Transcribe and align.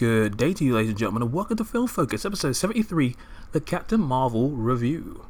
Good 0.00 0.38
day 0.38 0.54
to 0.54 0.64
you, 0.64 0.76
ladies 0.76 0.88
and 0.88 0.98
gentlemen, 0.98 1.24
and 1.24 1.30
welcome 1.30 1.58
to 1.58 1.64
Film 1.66 1.86
Focus, 1.86 2.24
episode 2.24 2.56
73, 2.56 3.16
the 3.52 3.60
Captain 3.60 4.00
Marvel 4.00 4.48
Review. 4.52 5.26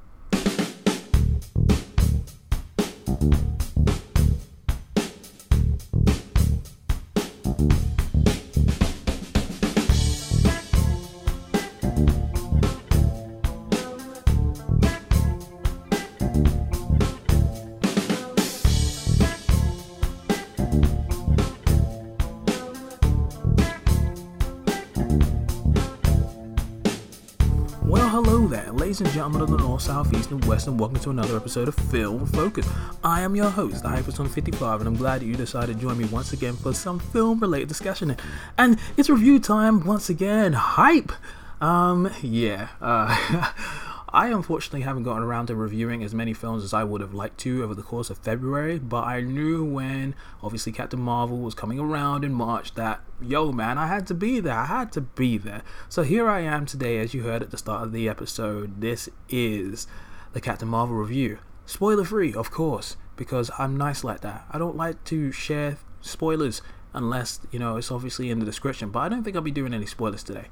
Ladies 29.00 29.14
and 29.14 29.22
gentlemen 29.22 29.40
of 29.40 29.48
the 29.48 29.56
North, 29.56 29.80
South, 29.80 30.12
East, 30.12 30.30
and 30.30 30.44
West, 30.44 30.66
and 30.66 30.78
welcome 30.78 31.00
to 31.00 31.08
another 31.08 31.34
episode 31.34 31.68
of 31.68 31.74
Film 31.74 32.26
Focus. 32.26 32.68
I 33.02 33.22
am 33.22 33.34
your 33.34 33.48
host, 33.48 33.82
the 33.82 33.88
Hyperson55, 33.88 34.80
and 34.80 34.88
I'm 34.88 34.96
glad 34.96 35.22
that 35.22 35.26
you 35.26 35.36
decided 35.36 35.76
to 35.76 35.80
join 35.80 35.96
me 35.96 36.04
once 36.04 36.34
again 36.34 36.54
for 36.54 36.74
some 36.74 36.98
film 36.98 37.40
related 37.40 37.68
discussion. 37.68 38.14
And 38.58 38.78
it's 38.98 39.08
review 39.08 39.40
time 39.40 39.86
once 39.86 40.10
again. 40.10 40.52
Hype! 40.52 41.12
Um, 41.62 42.12
yeah, 42.20 42.68
uh, 42.82 43.50
I 44.10 44.28
unfortunately 44.28 44.82
haven't 44.82 45.04
gotten 45.04 45.22
around 45.22 45.46
to 45.46 45.54
reviewing 45.54 46.04
as 46.04 46.12
many 46.12 46.34
films 46.34 46.62
as 46.62 46.74
I 46.74 46.84
would 46.84 47.00
have 47.00 47.14
liked 47.14 47.38
to 47.38 47.64
over 47.64 47.74
the 47.74 47.82
course 47.82 48.10
of 48.10 48.18
February, 48.18 48.78
but 48.78 49.04
I 49.04 49.22
knew 49.22 49.64
when 49.64 50.14
obviously 50.42 50.72
Captain 50.72 51.00
Marvel 51.00 51.38
was 51.38 51.54
coming 51.54 51.78
around 51.78 52.22
in 52.22 52.34
March 52.34 52.74
that, 52.74 53.00
yo 53.22 53.52
man, 53.52 53.78
I 53.78 53.86
had 53.86 54.06
to 54.08 54.14
be 54.14 54.40
there. 54.40 54.56
I 54.56 54.66
had 54.66 54.92
to 54.92 55.00
be 55.00 55.38
there. 55.38 55.62
So 55.88 56.02
here 56.02 56.28
I 56.28 56.40
am 56.40 56.66
today, 56.66 56.98
as 56.98 57.14
you 57.14 57.22
heard 57.22 57.42
at 57.42 57.50
the 57.50 57.58
start 57.58 57.82
of 57.82 57.92
the 57.92 58.08
episode. 58.08 58.80
This 58.80 59.08
is 59.28 59.86
the 60.32 60.40
Captain 60.40 60.68
Marvel 60.68 60.96
review. 60.96 61.38
Spoiler 61.66 62.04
free, 62.04 62.34
of 62.34 62.50
course, 62.50 62.96
because 63.16 63.50
I'm 63.58 63.76
nice 63.76 64.02
like 64.02 64.20
that. 64.22 64.46
I 64.50 64.58
don't 64.58 64.76
like 64.76 65.04
to 65.04 65.30
share 65.32 65.78
spoilers 66.00 66.62
unless, 66.92 67.40
you 67.50 67.58
know, 67.58 67.76
it's 67.76 67.90
obviously 67.90 68.30
in 68.30 68.38
the 68.38 68.44
description, 68.46 68.90
but 68.90 69.00
I 69.00 69.08
don't 69.08 69.22
think 69.22 69.36
I'll 69.36 69.42
be 69.42 69.50
doing 69.50 69.74
any 69.74 69.86
spoilers 69.86 70.22
today. 70.22 70.46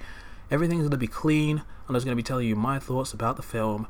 Everything's 0.50 0.82
going 0.82 0.90
to 0.90 0.96
be 0.96 1.06
clean. 1.06 1.62
I'm 1.88 1.94
just 1.94 2.04
going 2.06 2.16
to 2.16 2.22
be 2.22 2.26
telling 2.26 2.46
you 2.46 2.56
my 2.56 2.78
thoughts 2.78 3.12
about 3.12 3.36
the 3.36 3.42
film. 3.42 3.86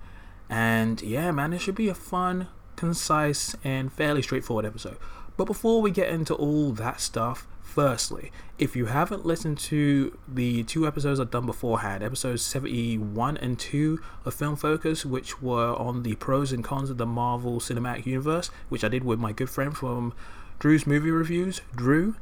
And 0.49 1.03
yeah, 1.03 1.31
man, 1.31 1.53
it 1.53 1.61
should 1.61 1.75
be 1.75 1.89
a 1.89 1.95
fun, 1.95 2.49
concise, 2.77 3.55
and 3.63 3.93
fairly 3.93 4.23
straightforward 4.23 4.65
episode. 4.65 4.97
But 5.37 5.45
before 5.45 5.83
we 5.83 5.91
get 5.91 6.09
into 6.09 6.35
all 6.35 6.73
that 6.73 7.01
stuff, 7.01 7.47
firstly, 7.69 8.33
if 8.59 8.75
you 8.75 8.87
haven't 8.87 9.27
listened 9.27 9.59
to 9.59 10.19
the 10.27 10.65
two 10.65 10.87
episodes 10.87 11.21
I've 11.21 11.31
done 11.31 11.47
beforehand, 11.47 12.03
episodes 12.03 12.43
71 12.43 13.37
and 13.37 13.59
2 13.59 14.01
of 14.25 14.35
Film 14.35 14.57
Focus, 14.57 15.05
which 15.05 15.43
were 15.43 15.77
on 15.77 16.03
the 16.03 16.15
pros 16.17 16.51
and 16.51 16.65
cons 16.65 16.89
of 16.91 16.97
the 16.97 17.07
Marvel 17.07 17.61
Cinematic 17.61 18.07
Universe, 18.07 18.51
which 18.69 18.83
I 18.83 18.89
did 18.89 19.05
with 19.05 19.19
my 19.19 19.33
good 19.33 19.51
friend 19.51 19.77
from 19.77 20.15
Drew's 20.59 20.87
Movie 20.87 21.11
Reviews, 21.11 21.61
Drew, 21.77 22.17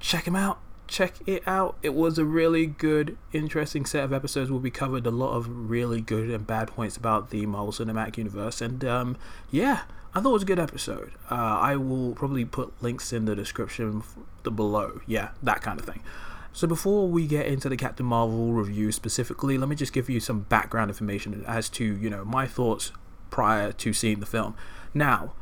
check 0.00 0.26
him 0.26 0.36
out 0.36 0.60
check 0.88 1.16
it 1.26 1.42
out. 1.48 1.76
It 1.82 1.94
was 1.94 2.16
a 2.16 2.24
really 2.24 2.64
good, 2.66 3.16
interesting 3.32 3.84
set 3.84 4.04
of 4.04 4.12
episodes 4.12 4.52
where 4.52 4.60
we 4.60 4.70
covered 4.70 5.04
a 5.04 5.10
lot 5.10 5.32
of 5.34 5.68
really 5.68 6.00
good 6.00 6.30
and 6.30 6.46
bad 6.46 6.68
points 6.68 6.96
about 6.96 7.30
the 7.30 7.44
Marvel 7.46 7.72
Cinematic 7.72 8.16
Universe. 8.16 8.60
And 8.60 8.84
um, 8.84 9.16
yeah, 9.50 9.82
I 10.16 10.20
thought 10.20 10.30
it 10.30 10.32
was 10.32 10.42
a 10.44 10.46
good 10.46 10.58
episode. 10.58 11.12
Uh, 11.30 11.34
I 11.34 11.76
will 11.76 12.14
probably 12.14 12.46
put 12.46 12.72
links 12.82 13.12
in 13.12 13.26
the 13.26 13.36
description 13.36 14.02
the 14.44 14.50
below. 14.50 15.02
Yeah, 15.06 15.32
that 15.42 15.60
kind 15.60 15.78
of 15.78 15.84
thing. 15.84 16.02
So 16.54 16.66
before 16.66 17.06
we 17.06 17.26
get 17.26 17.44
into 17.44 17.68
the 17.68 17.76
Captain 17.76 18.06
Marvel 18.06 18.54
review 18.54 18.92
specifically, 18.92 19.58
let 19.58 19.68
me 19.68 19.76
just 19.76 19.92
give 19.92 20.08
you 20.08 20.18
some 20.20 20.40
background 20.40 20.88
information 20.88 21.44
as 21.46 21.68
to 21.68 21.84
you 21.84 22.08
know 22.08 22.24
my 22.24 22.46
thoughts 22.46 22.92
prior 23.28 23.72
to 23.72 23.92
seeing 23.92 24.20
the 24.20 24.26
film. 24.26 24.56
Now, 24.94 25.34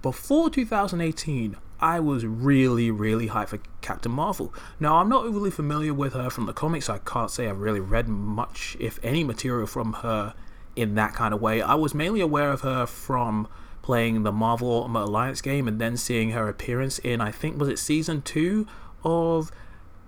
before 0.00 0.48
2018, 0.48 1.58
I 1.78 2.00
was 2.00 2.24
really, 2.24 2.90
really 2.90 3.28
hyped 3.28 3.48
for 3.48 3.58
Captain 3.82 4.12
Marvel. 4.12 4.54
Now, 4.80 4.96
I'm 4.96 5.10
not 5.10 5.26
really 5.26 5.50
familiar 5.50 5.92
with 5.92 6.14
her 6.14 6.30
from 6.30 6.46
the 6.46 6.54
comics. 6.54 6.88
I 6.88 6.96
can't 6.96 7.30
say 7.30 7.48
I've 7.48 7.60
really 7.60 7.80
read 7.80 8.08
much, 8.08 8.78
if 8.80 8.98
any, 9.02 9.24
material 9.24 9.66
from 9.66 9.92
her 9.92 10.32
in 10.74 10.94
that 10.94 11.12
kind 11.12 11.34
of 11.34 11.42
way. 11.42 11.60
I 11.60 11.74
was 11.74 11.92
mainly 11.92 12.22
aware 12.22 12.50
of 12.50 12.62
her 12.62 12.86
from 12.86 13.46
playing 13.82 14.22
the 14.22 14.32
Marvel 14.32 14.70
Ultimate 14.70 15.04
Alliance 15.04 15.40
game 15.40 15.68
and 15.68 15.80
then 15.80 15.96
seeing 15.96 16.30
her 16.30 16.48
appearance 16.48 16.98
in, 17.00 17.20
I 17.20 17.30
think, 17.30 17.58
was 17.58 17.68
it 17.68 17.78
season 17.78 18.22
two 18.22 18.66
of 19.04 19.50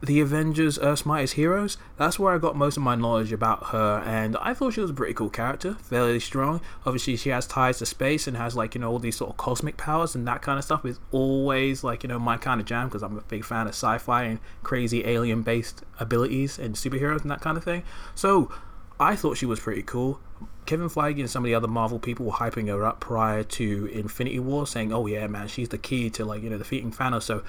the 0.05 0.21
Avengers 0.21 0.79
Earth's 0.79 1.07
Mightiest 1.07 1.35
Heroes. 1.35 1.77
That's 1.97 2.19
where 2.19 2.35
I 2.35 2.39
got 2.39 2.57
most 2.57 2.77
of 2.77 2.83
my 2.83 2.95
knowledge 2.95 3.33
about 3.33 3.69
her, 3.69 4.03
and 4.05 4.37
I 4.37 4.55
thought 4.55 4.75
she 4.75 4.81
was 4.81 4.91
a 4.91 4.95
pretty 4.95 5.15
cool 5.15 5.31
character, 5.31 5.75
fairly 5.75 6.21
strong. 6.21 6.61
Obviously, 6.85 7.17
she 7.17 7.31
has 7.31 7.47
ties 7.47 7.79
to 7.79 7.87
space 7.87 8.27
and 8.27 8.37
has 8.37 8.55
like 8.55 8.75
you 8.75 8.81
know 8.81 8.91
all 8.91 8.99
these 8.99 9.17
sort 9.17 9.31
of 9.31 9.37
cosmic 9.37 9.77
powers 9.77 10.15
and 10.15 10.27
that 10.29 10.43
kind 10.43 10.59
of 10.59 10.65
stuff 10.65 10.85
is 10.85 10.99
always 11.11 11.83
like 11.83 12.03
you 12.03 12.09
know 12.09 12.19
my 12.19 12.37
kind 12.37 12.61
of 12.61 12.67
jam 12.67 12.89
because 12.89 13.03
I'm 13.03 13.17
a 13.17 13.23
big 13.23 13.45
fan 13.45 13.67
of 13.67 13.73
sci-fi 13.73 14.25
and 14.25 14.41
crazy 14.63 15.05
alien-based 15.07 15.83
abilities 15.99 16.59
and 16.59 16.75
superheroes 16.75 17.23
and 17.23 17.31
that 17.31 17.41
kind 17.41 17.57
of 17.57 17.65
thing. 17.65 17.83
So 18.15 18.53
I 19.01 19.17
thought 19.17 19.37
she 19.37 19.47
was 19.47 19.61
pretty 19.61 19.83
cool. 19.83 20.21
Kevin 20.67 20.89
Feige 20.89 21.21
and 21.21 21.31
some 21.31 21.45
of 21.45 21.47
the 21.47 21.55
other 21.55 21.69
Marvel 21.69 21.99
people 21.99 22.27
were 22.27 22.33
hyping 22.33 22.69
her 22.69 22.85
up 22.85 23.01
prior 23.01 23.43
to 23.43 23.87
Infinity 23.87 24.39
War, 24.39 24.67
saying, 24.67 24.93
"Oh 24.93 25.07
yeah, 25.07 25.27
man, 25.27 25.49
she's 25.49 25.69
the 25.69 25.79
key 25.79 26.11
to 26.11 26.25
like 26.25 26.43
you 26.43 26.51
know 26.51 26.59
defeating 26.59 26.93
Thanos." 26.93 27.23
So 27.23 27.43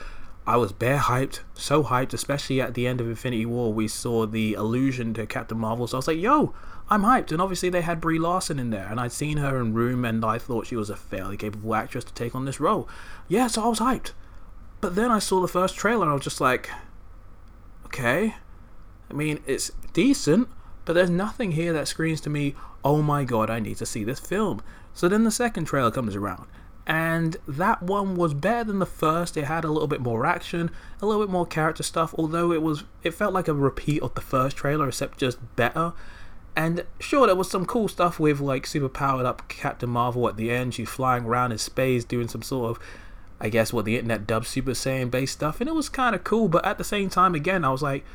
I 0.48 0.58
was 0.58 0.72
bare 0.72 1.00
hyped, 1.00 1.40
so 1.56 1.84
hyped, 1.84 2.14
especially 2.14 2.62
at 2.62 2.75
the 2.75 2.86
end 2.86 3.02
of 3.02 3.08
Infinity 3.08 3.48
War. 3.48 3.74
We 3.74 3.88
saw 3.88 4.28
the 4.28 4.54
allusion 4.54 5.14
to 5.16 5.25
Captain 5.25 5.58
Marvel, 5.58 5.88
so 5.88 5.98
I 5.98 6.00
was 6.00 6.08
like, 6.08 6.20
yo, 6.20 6.54
I'm 6.88 7.02
hyped. 7.02 7.31
And 7.31 7.42
obviously, 7.42 7.70
they 7.70 7.81
had 7.81 8.00
Brie 8.00 8.20
Larson 8.20 8.59
in 8.59 8.70
there, 8.70 8.88
and 8.88 9.00
I'd 9.00 9.12
seen 9.12 9.38
her 9.38 9.59
in 9.59 9.74
Room, 9.74 10.06
and 10.06 10.24
I 10.24 10.38
thought 10.38 10.68
she 10.68 10.75
was 10.75 10.92
a 10.92 10.96
fairly 10.96 11.36
capable 11.36 11.74
actress 11.74 12.04
to 12.04 12.14
take 12.14 12.36
on 12.36 12.46
this 12.46 12.59
role. 12.59 12.88
Yeah, 13.28 13.48
so 13.48 13.64
I 13.64 13.68
was 13.68 13.80
hyped. 13.80 14.12
But 14.81 14.94
then 14.94 15.09
I 15.09 15.18
saw 15.18 15.42
the 15.42 15.48
first 15.48 15.75
trailer, 15.75 16.04
and 16.04 16.12
I 16.12 16.14
was 16.14 16.24
just 16.24 16.40
like, 16.40 16.70
okay. 17.88 18.36
I 19.09 19.14
mean, 19.14 19.42
it's 19.48 19.72
decent, 19.94 20.48
but 20.85 20.94
there's 20.94 21.09
nothing 21.09 21.51
here 21.51 21.73
that 21.73 21.88
screams 21.88 22.22
to 22.22 22.29
me, 22.29 22.56
oh 22.84 23.01
my 23.01 23.23
god, 23.23 23.50
I 23.50 23.59
need 23.59 23.78
to 23.78 23.85
see 23.85 24.03
this 24.03 24.19
film. 24.19 24.62
So 24.94 25.09
then 25.09 25.23
the 25.23 25.31
second 25.31 25.66
trailer 25.66 25.91
comes 25.91 26.16
around 26.16 26.47
and 26.88 27.38
that 27.47 27.81
one 27.81 28.16
was 28.16 28.34
better 28.34 28.66
than 28.66 28.79
the 28.79 28.85
first. 28.85 29.38
It 29.38 29.45
had 29.45 29.63
a 29.63 29.72
little 29.72 29.88
bit 29.88 30.01
more 30.01 30.25
action, 30.25 30.69
a 31.01 31.06
little 31.06 31.24
bit 31.24 31.31
more 31.31 31.45
character 31.45 31.84
stuff, 31.84 32.13
although 32.18 32.51
it 32.51 32.62
was 32.62 32.84
it 33.03 33.12
felt 33.12 33.34
like 33.34 33.47
a 33.47 33.53
repeat 33.53 34.03
of 34.03 34.13
the 34.13 34.22
first 34.22 34.57
trailer 34.57 34.88
except 34.88 35.18
just 35.18 35.40
better. 35.56 35.94
And 36.56 36.85
sure, 37.00 37.25
there 37.25 37.35
was 37.35 37.50
some 37.50 37.66
cool 37.66 37.88
stuff 37.88 38.19
with 38.19 38.40
like 38.40 38.68
super 38.68 38.88
powered 38.88 39.25
up 39.25 39.47
Captain 39.50 39.90
Marvel 39.90 40.28
at 40.29 40.38
the 40.38 40.51
end. 40.51 40.74
She's 40.74 40.90
flying 40.90 41.25
around 41.25 41.51
in 41.51 41.57
space 41.57 42.06
doing 42.06 42.28
some 42.28 42.44
sort 42.44 42.69
of, 42.72 42.84
I 43.41 43.50
guess, 43.50 43.74
what 43.74 43.85
the 43.85 43.95
internet 43.95 44.28
dubs 44.28 44.47
Super 44.47 44.72
Saiyan 44.72 45.09
based 45.09 45.34
stuff, 45.34 45.59
and 45.59 45.68
it 45.68 45.74
was 45.74 45.90
kind 45.90 46.16
of 46.16 46.24
cool. 46.24 46.47
But 46.47 46.66
at 46.66 46.78
the 46.78 46.84
same 46.84 47.09
time, 47.09 47.34
again, 47.34 47.66
I 47.66 47.72
was 47.72 47.81
like, 47.81 48.06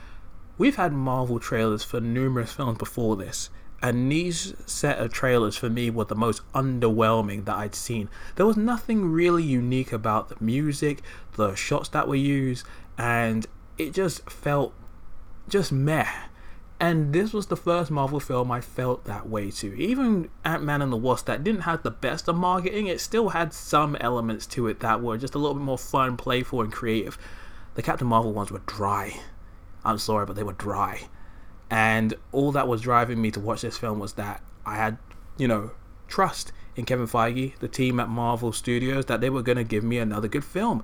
we've 0.60 0.76
had 0.76 0.93
Marvel 0.93 1.41
trailers 1.41 1.82
for 1.82 2.03
numerous 2.03 2.53
films 2.53 2.76
before 2.76 3.16
this, 3.16 3.48
and 3.81 4.12
these 4.12 4.53
set 4.66 4.98
of 4.98 5.10
trailers 5.10 5.56
for 5.56 5.71
me 5.71 5.88
were 5.88 6.04
the 6.04 6.15
most 6.15 6.43
underwhelming 6.53 7.47
that 7.47 7.56
I'd 7.56 7.75
seen. 7.75 8.10
There 8.37 8.44
was 8.44 8.59
nothing 8.59 9.10
really 9.10 9.43
unique 9.43 9.91
about 9.91 10.28
the 10.28 10.37
music, 10.38 11.00
the 11.32 11.54
shots 11.54 11.88
that 11.88 12.06
were 12.06 12.15
used, 12.15 12.66
and 12.98 13.47
it 13.78 13.94
just 13.94 14.28
felt 14.28 14.75
just 15.48 15.72
meh. 15.72 16.06
And 16.78 17.15
this 17.15 17.32
was 17.32 17.47
the 17.47 17.56
first 17.56 17.91
Marvel 17.91 18.21
film 18.21 18.53
I 18.53 18.60
felt 18.60 19.06
that 19.06 19.31
way 19.31 19.50
to. 19.53 19.75
Even 19.81 20.28
Ant 20.44 20.62
Man 20.62 20.82
and 20.82 20.92
the 20.92 20.98
Wasp, 20.98 21.25
that 21.25 21.42
didn't 21.42 21.62
have 21.62 21.82
the 21.82 21.91
best 21.91 22.28
of 22.28 22.37
marketing, 22.37 22.87
it 22.87 23.00
still 23.00 23.31
had 23.31 23.54
some 23.54 23.97
elements 23.97 24.44
to 24.48 24.66
it 24.66 24.81
that 24.81 25.00
were 25.00 25.16
just 25.16 25.34
a 25.34 25.38
little 25.38 25.54
bit 25.54 25.65
more 25.65 25.78
fun, 25.78 26.19
playful, 26.19 26.60
and 26.60 26.71
creative. 26.71 27.16
The 27.77 27.82
Captain 27.82 28.06
Marvel 28.06 28.34
ones 28.34 28.50
were 28.50 28.60
dry. 28.66 29.21
I'm 29.84 29.98
sorry, 29.98 30.26
but 30.26 30.36
they 30.36 30.42
were 30.42 30.52
dry 30.52 31.08
and 31.71 32.15
all 32.32 32.50
that 32.53 32.66
was 32.66 32.82
driving 32.82 33.22
me 33.22 33.30
to 33.30 33.41
watch 33.41 33.62
this 33.62 33.78
film 33.78 34.00
was 34.00 34.15
that 34.15 34.42
I 34.66 34.74
had, 34.74 34.98
you 35.38 35.47
know, 35.47 35.71
trust 36.09 36.53
in 36.74 36.84
Kevin 36.84 37.06
Feige, 37.06 37.56
the 37.60 37.68
team 37.68 38.00
at 38.00 38.09
Marvel 38.09 38.53
Studios, 38.53 39.06
that 39.06 39.21
they 39.21 39.30
were 39.30 39.42
going 39.42 39.59
to 39.59 39.65
give 39.65 39.84
me 39.84 39.98
another 39.98 40.27
good 40.27 40.44
film. 40.44 40.82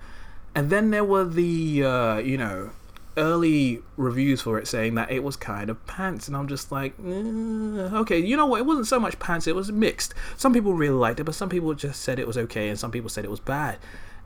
And 0.55 0.71
then 0.71 0.91
there 0.91 1.05
were 1.05 1.25
the, 1.25 1.85
uh, 1.85 2.19
you 2.19 2.39
know, 2.39 2.71
early 3.17 3.83
reviews 3.97 4.43
for 4.43 4.59
it 4.59 4.69
saying 4.69 4.95
that 4.95 5.11
it 5.11 5.25
was 5.25 5.37
kind 5.37 5.71
of 5.71 5.85
pants, 5.87 6.29
and 6.29 6.37
I'm 6.37 6.47
just 6.47 6.71
like, 6.71 6.95
eh, 7.05 7.11
okay, 7.11 8.19
you 8.19 8.37
know 8.37 8.47
what? 8.47 8.61
It 8.61 8.67
wasn't 8.67 8.87
so 8.87 9.01
much 9.01 9.19
pants; 9.19 9.47
it 9.47 9.57
was 9.57 9.73
mixed. 9.73 10.15
Some 10.37 10.53
people 10.55 10.73
really 10.75 10.95
liked 10.95 11.19
it, 11.19 11.25
but 11.25 11.35
some 11.35 11.49
people 11.49 11.75
just 11.75 12.01
said 12.01 12.19
it 12.19 12.27
was 12.27 12.39
okay, 12.39 12.69
and 12.69 12.79
some 12.79 12.91
people 12.91 13.11
said 13.11 13.25
it 13.25 13.31
was 13.31 13.41
bad. 13.41 13.79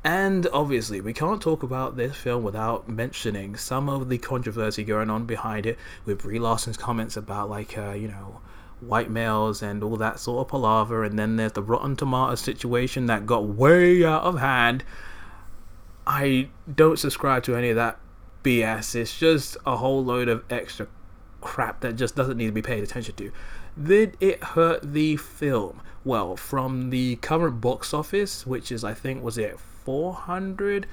And 0.02 0.46
obviously, 0.52 1.02
we 1.02 1.12
can't 1.12 1.42
talk 1.42 1.62
about 1.62 1.96
this 1.96 2.16
film 2.16 2.42
without 2.42 2.88
mentioning 2.88 3.54
some 3.56 3.88
of 3.90 4.08
the 4.08 4.16
controversy 4.16 4.82
going 4.82 5.10
on 5.10 5.26
behind 5.26 5.66
it 5.66 5.78
with 6.06 6.22
Brie 6.22 6.38
Larson's 6.38 6.78
comments 6.78 7.18
about, 7.18 7.50
like, 7.50 7.76
uh, 7.76 7.92
you 7.92 8.08
know, 8.08 8.40
white 8.80 9.10
males 9.10 9.62
and 9.62 9.82
all 9.82 9.96
that 9.96 10.18
sort 10.18 10.46
of 10.46 10.48
palaver. 10.48 11.04
And 11.04 11.18
then 11.18 11.36
there's 11.36 11.52
the 11.52 11.62
Rotten 11.62 11.96
Tomatoes 11.96 12.40
situation 12.40 13.06
that 13.06 13.26
got 13.26 13.44
way 13.44 14.02
out 14.02 14.22
of 14.22 14.38
hand. 14.38 14.84
I 16.06 16.48
don't 16.74 16.98
subscribe 16.98 17.42
to 17.44 17.54
any 17.54 17.68
of 17.68 17.76
that 17.76 17.98
BS. 18.42 18.94
It's 18.94 19.18
just 19.18 19.58
a 19.66 19.76
whole 19.76 20.02
load 20.02 20.28
of 20.28 20.44
extra 20.48 20.88
crap 21.42 21.80
that 21.80 21.96
just 21.96 22.16
doesn't 22.16 22.38
need 22.38 22.46
to 22.46 22.52
be 22.52 22.62
paid 22.62 22.82
attention 22.82 23.16
to. 23.16 23.32
Did 23.80 24.16
it 24.18 24.42
hurt 24.42 24.94
the 24.94 25.16
film? 25.16 25.82
Well, 26.04 26.36
from 26.36 26.88
the 26.88 27.16
current 27.16 27.60
box 27.60 27.92
office, 27.92 28.46
which 28.46 28.72
is 28.72 28.82
I 28.82 28.94
think 28.94 29.22
was 29.22 29.36
it 29.36 29.58
400 29.84 30.86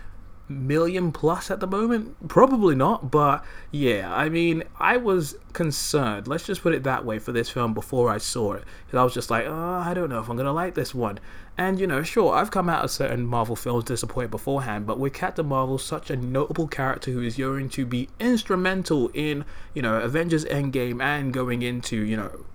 million 0.50 1.12
plus 1.12 1.52
at 1.52 1.60
the 1.60 1.68
moment? 1.68 2.28
Probably 2.28 2.76
not, 2.76 3.12
but 3.12 3.44
yeah, 3.72 4.14
I 4.14 4.30
mean, 4.30 4.64
I 4.80 4.98
was 4.98 5.36
concerned, 5.54 6.28
let's 6.28 6.46
just 6.46 6.62
put 6.62 6.74
it 6.74 6.84
that 6.84 7.06
way, 7.06 7.20
for 7.20 7.32
this 7.32 7.50
film 7.50 7.74
before 7.74 8.10
I 8.10 8.18
saw 8.18 8.54
it. 8.54 8.64
Because 8.86 8.98
I 8.98 9.04
was 9.04 9.14
just 9.14 9.30
like, 9.30 9.46
oh, 9.46 9.84
I 9.86 9.94
don't 9.94 10.10
know 10.10 10.20
if 10.20 10.30
I'm 10.30 10.38
gonna 10.38 10.54
like 10.54 10.76
this 10.76 10.96
one. 10.96 11.20
And 11.58 11.80
you 11.80 11.88
know, 11.88 12.04
sure, 12.04 12.34
I've 12.34 12.52
come 12.52 12.70
out 12.70 12.84
of 12.84 12.92
certain 12.92 13.26
Marvel 13.26 13.56
films 13.56 13.84
disappointed 13.84 14.32
beforehand, 14.32 14.86
but 14.86 15.00
with 15.00 15.14
Captain 15.14 15.48
Marvel, 15.48 15.78
such 15.78 16.10
a 16.10 16.16
notable 16.16 16.68
character 16.68 17.12
who 17.12 17.22
is 17.22 17.38
going 17.38 17.70
to 17.70 17.86
be 17.86 18.10
instrumental 18.20 19.10
in, 19.14 19.44
you 19.74 19.82
know, 19.82 20.00
Avengers 20.00 20.46
Endgame 20.46 21.02
and 21.02 21.34
going 21.34 21.62
into, 21.64 21.98
you 21.98 22.16
know, 22.16 22.46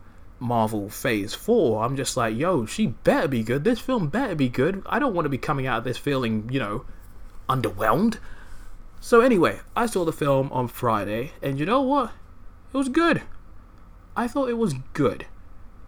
Marvel 0.43 0.91
Phase 0.91 1.35
4, 1.35 1.85
I'm 1.85 1.97
just 1.97 2.17
like, 2.17 2.37
yo, 2.37 2.67
she 2.67 2.89
better 2.89 3.29
be 3.29 3.43
good. 3.43 3.65
This 3.65 3.79
film 3.79 4.09
better 4.09 4.35
be 4.35 4.49
good. 4.49 4.83
I 4.87 4.99
don't 4.99 5.15
want 5.15 5.25
to 5.25 5.31
be 5.31 5.39
coming 5.39 5.67
out 5.67 5.79
of 5.79 5.85
this 5.85 5.97
feeling, 5.97 6.49
you 6.51 6.59
know, 6.59 6.85
underwhelmed. 7.49 8.19
So, 9.01 9.21
anyway, 9.21 9.61
I 9.75 9.87
saw 9.87 10.05
the 10.05 10.13
film 10.13 10.51
on 10.53 10.69
Friday, 10.69 11.33
and 11.43 11.59
you 11.59 11.67
know 11.67 11.81
what? 11.81 12.13
It 12.73 12.77
was 12.77 12.89
good. 12.89 13.23
I 14.17 14.29
thought 14.29 14.51
it 14.51 14.59
was 14.59 14.75
good. 14.93 15.27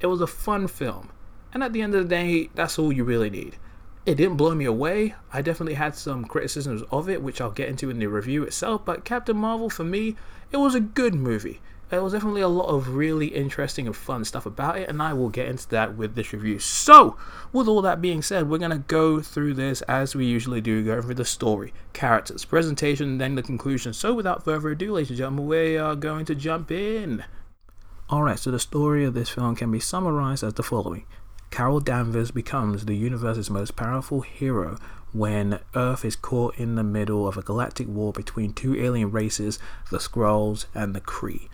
It 0.00 0.06
was 0.06 0.20
a 0.20 0.26
fun 0.26 0.68
film. 0.68 1.10
And 1.52 1.62
at 1.62 1.72
the 1.72 1.82
end 1.82 1.94
of 1.94 2.02
the 2.02 2.08
day, 2.08 2.50
that's 2.54 2.78
all 2.78 2.92
you 2.92 3.04
really 3.04 3.30
need. 3.30 3.56
It 4.06 4.16
didn't 4.16 4.36
blow 4.36 4.54
me 4.54 4.64
away. 4.64 5.14
I 5.32 5.42
definitely 5.42 5.74
had 5.74 5.96
some 5.96 6.24
criticisms 6.24 6.82
of 6.90 7.08
it, 7.08 7.22
which 7.22 7.40
I'll 7.40 7.50
get 7.50 7.68
into 7.68 7.90
in 7.90 7.98
the 7.98 8.06
review 8.06 8.42
itself. 8.44 8.84
But 8.84 9.04
Captain 9.04 9.36
Marvel, 9.36 9.70
for 9.70 9.84
me, 9.84 10.16
it 10.52 10.58
was 10.58 10.74
a 10.74 10.80
good 10.80 11.14
movie 11.14 11.60
there 11.90 12.02
was 12.02 12.12
definitely 12.12 12.40
a 12.40 12.48
lot 12.48 12.66
of 12.66 12.94
really 12.94 13.28
interesting 13.28 13.86
and 13.86 13.94
fun 13.94 14.24
stuff 14.24 14.46
about 14.46 14.78
it, 14.78 14.88
and 14.88 15.02
I 15.02 15.12
will 15.12 15.28
get 15.28 15.48
into 15.48 15.68
that 15.70 15.96
with 15.96 16.14
this 16.14 16.32
review. 16.32 16.58
So, 16.58 17.16
with 17.52 17.68
all 17.68 17.82
that 17.82 18.00
being 18.00 18.22
said, 18.22 18.48
we're 18.48 18.58
going 18.58 18.70
to 18.70 18.78
go 18.78 19.20
through 19.20 19.54
this 19.54 19.82
as 19.82 20.14
we 20.14 20.24
usually 20.24 20.60
do, 20.60 20.82
go 20.84 20.94
over 20.94 21.14
the 21.14 21.24
story, 21.24 21.72
characters, 21.92 22.44
presentation, 22.44 23.10
and 23.10 23.20
then 23.20 23.34
the 23.34 23.42
conclusion. 23.42 23.92
So, 23.92 24.14
without 24.14 24.44
further 24.44 24.70
ado, 24.70 24.92
ladies 24.92 25.10
and 25.10 25.18
gentlemen, 25.18 25.46
we 25.46 25.76
are 25.76 25.94
going 25.94 26.24
to 26.26 26.34
jump 26.34 26.70
in. 26.70 27.24
Alright, 28.10 28.38
so 28.38 28.50
the 28.50 28.58
story 28.58 29.04
of 29.04 29.14
this 29.14 29.30
film 29.30 29.56
can 29.56 29.70
be 29.70 29.80
summarized 29.80 30.44
as 30.44 30.54
the 30.54 30.62
following 30.62 31.06
Carol 31.50 31.80
Danvers 31.80 32.30
becomes 32.30 32.84
the 32.84 32.96
universe's 32.96 33.48
most 33.48 33.76
powerful 33.76 34.22
hero 34.22 34.76
when 35.12 35.60
Earth 35.74 36.04
is 36.04 36.16
caught 36.16 36.56
in 36.58 36.74
the 36.74 36.82
middle 36.82 37.28
of 37.28 37.36
a 37.36 37.42
galactic 37.42 37.86
war 37.86 38.12
between 38.12 38.52
two 38.52 38.74
alien 38.74 39.10
races, 39.10 39.58
the 39.90 39.98
Skrulls 39.98 40.66
and 40.74 40.94
the 40.94 41.00
Kree 41.00 41.48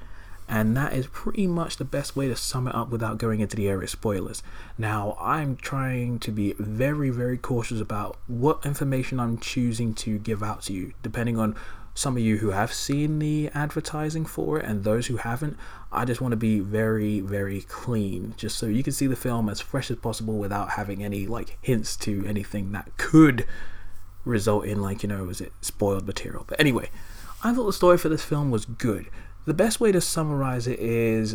and 0.51 0.77
that 0.77 0.93
is 0.93 1.07
pretty 1.07 1.47
much 1.47 1.77
the 1.77 1.85
best 1.85 2.17
way 2.17 2.27
to 2.27 2.35
sum 2.35 2.67
it 2.67 2.75
up 2.75 2.91
without 2.91 3.19
going 3.19 3.39
into 3.39 3.55
the 3.55 3.69
area 3.69 3.85
of 3.85 3.91
spoilers. 3.91 4.43
Now, 4.77 5.17
I'm 5.21 5.55
trying 5.55 6.19
to 6.19 6.33
be 6.33 6.55
very, 6.59 7.09
very 7.09 7.39
cautious 7.39 7.81
about 7.81 8.19
what 8.27 8.67
information 8.67 9.21
I'm 9.21 9.39
choosing 9.39 9.95
to 9.95 10.19
give 10.19 10.43
out 10.43 10.63
to 10.63 10.73
you, 10.73 10.93
depending 11.05 11.39
on 11.39 11.55
some 11.95 12.17
of 12.17 12.23
you 12.25 12.39
who 12.39 12.51
have 12.51 12.73
seen 12.73 13.21
the 13.21 13.49
advertising 13.55 14.25
for 14.25 14.59
it 14.59 14.65
and 14.65 14.83
those 14.83 15.07
who 15.07 15.19
haven't. 15.19 15.57
I 15.93 16.05
just 16.05 16.21
want 16.21 16.33
to 16.33 16.37
be 16.37 16.59
very, 16.59 17.21
very 17.21 17.61
clean, 17.63 18.35
just 18.37 18.59
so 18.59 18.67
you 18.67 18.83
can 18.83 18.93
see 18.93 19.07
the 19.07 19.15
film 19.15 19.49
as 19.49 19.61
fresh 19.61 19.89
as 19.89 19.99
possible 19.99 20.35
without 20.37 20.71
having 20.71 21.05
any 21.05 21.29
like 21.29 21.59
hints 21.63 21.97
to 21.99 22.25
anything 22.27 22.73
that 22.73 22.97
could 22.97 23.47
result 24.25 24.65
in 24.65 24.83
like 24.83 25.05
you 25.05 25.09
know, 25.09 25.29
is 25.29 25.41
it 25.41 25.53
spoiled 25.61 26.09
material. 26.09 26.45
But 26.49 26.59
anyway, 26.59 26.91
I 27.45 27.55
thought 27.55 27.67
the 27.67 27.73
story 27.73 27.99
for 27.99 28.09
this 28.09 28.25
film 28.25 28.51
was 28.51 28.65
good. 28.65 29.07
The 29.47 29.55
best 29.55 29.81
way 29.81 29.91
to 29.93 30.01
summarize 30.01 30.67
it 30.67 30.79
is 30.79 31.35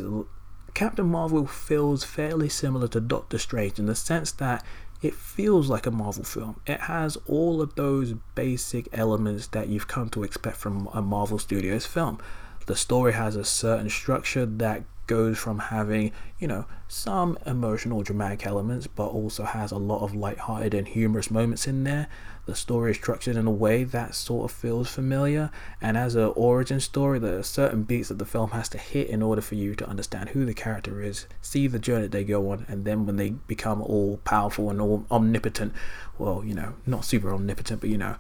Captain 0.74 1.08
Marvel 1.08 1.48
feels 1.48 2.04
fairly 2.04 2.50
similar 2.50 2.88
to 2.90 3.00
Doctor 3.00 3.38
Strange 3.38 3.80
in 3.80 3.88
the 3.88 3.96
sense 3.96 4.32
that 4.34 4.64
it 5.02 5.14
feels 5.14 5.70
like 5.70 5.86
a 5.86 5.92
Marvel 5.92 6.24
film. 6.24 6.60
It 6.68 6.82
has 6.82 7.18
all 7.26 7.62
of 7.62 7.76
those 7.76 8.14
basic 8.36 8.90
elements 8.92 9.48
that 9.48 9.70
you've 9.70 9.88
come 9.88 10.10
to 10.10 10.24
expect 10.24 10.58
from 10.58 10.88
a 10.94 11.02
Marvel 11.02 11.40
Studios 11.40 11.86
film. 11.86 12.20
The 12.66 12.76
story 12.76 13.14
has 13.14 13.36
a 13.36 13.44
certain 13.44 13.90
structure 13.90 14.46
that 14.46 14.84
goes 15.08 15.38
from 15.38 15.60
having, 15.60 16.12
you 16.40 16.48
know, 16.48 16.66
some 16.88 17.38
emotional 17.46 18.02
dramatic 18.04 18.46
elements, 18.46 18.88
but 18.88 19.08
also 19.08 19.44
has 19.44 19.72
a 19.72 19.78
lot 19.78 20.02
of 20.04 20.16
light-hearted 20.16 20.74
and 20.74 20.88
humorous 20.88 21.32
moments 21.32 21.68
in 21.68 21.84
there. 21.84 22.08
The 22.46 22.56
story 22.56 22.92
is 22.92 22.98
structured 22.98 23.36
in 23.36 23.48
a 23.48 23.52
way 23.52 23.84
that 23.84 24.14
sort 24.14 24.50
of 24.50 24.56
feels 24.56 24.90
familiar, 24.90 25.50
and 25.82 25.98
as 25.98 26.16
an 26.16 26.32
origin 26.36 26.80
story, 26.80 27.18
there 27.18 27.40
are 27.40 27.44
certain 27.44 27.84
beats 27.84 28.10
that 28.10 28.20
the 28.20 28.26
film 28.26 28.52
has 28.52 28.70
to 28.70 28.78
hit 28.78 29.08
in 29.08 29.22
order 29.22 29.42
for 29.42 29.56
you 29.56 29.76
to 29.76 29.88
understand 29.88 30.30
who 30.30 30.46
the 30.46 30.54
character 30.54 31.02
is, 31.02 31.26
see 31.42 31.68
the 31.68 31.80
journey 31.80 32.08
they 32.08 32.24
go 32.24 32.52
on, 32.52 32.66
and 32.68 32.86
then 32.86 33.06
when 33.06 33.16
they 33.16 33.32
become 33.32 33.82
all 33.82 34.18
powerful 34.18 34.70
and 34.70 34.80
all 34.80 35.06
omnipotent, 35.10 35.74
well, 36.20 36.44
you 36.46 36.54
know, 36.54 36.74
not 36.86 37.04
super 37.04 37.34
omnipotent, 37.34 37.82
but 37.82 37.90
you 37.90 37.98
know, 37.98 38.16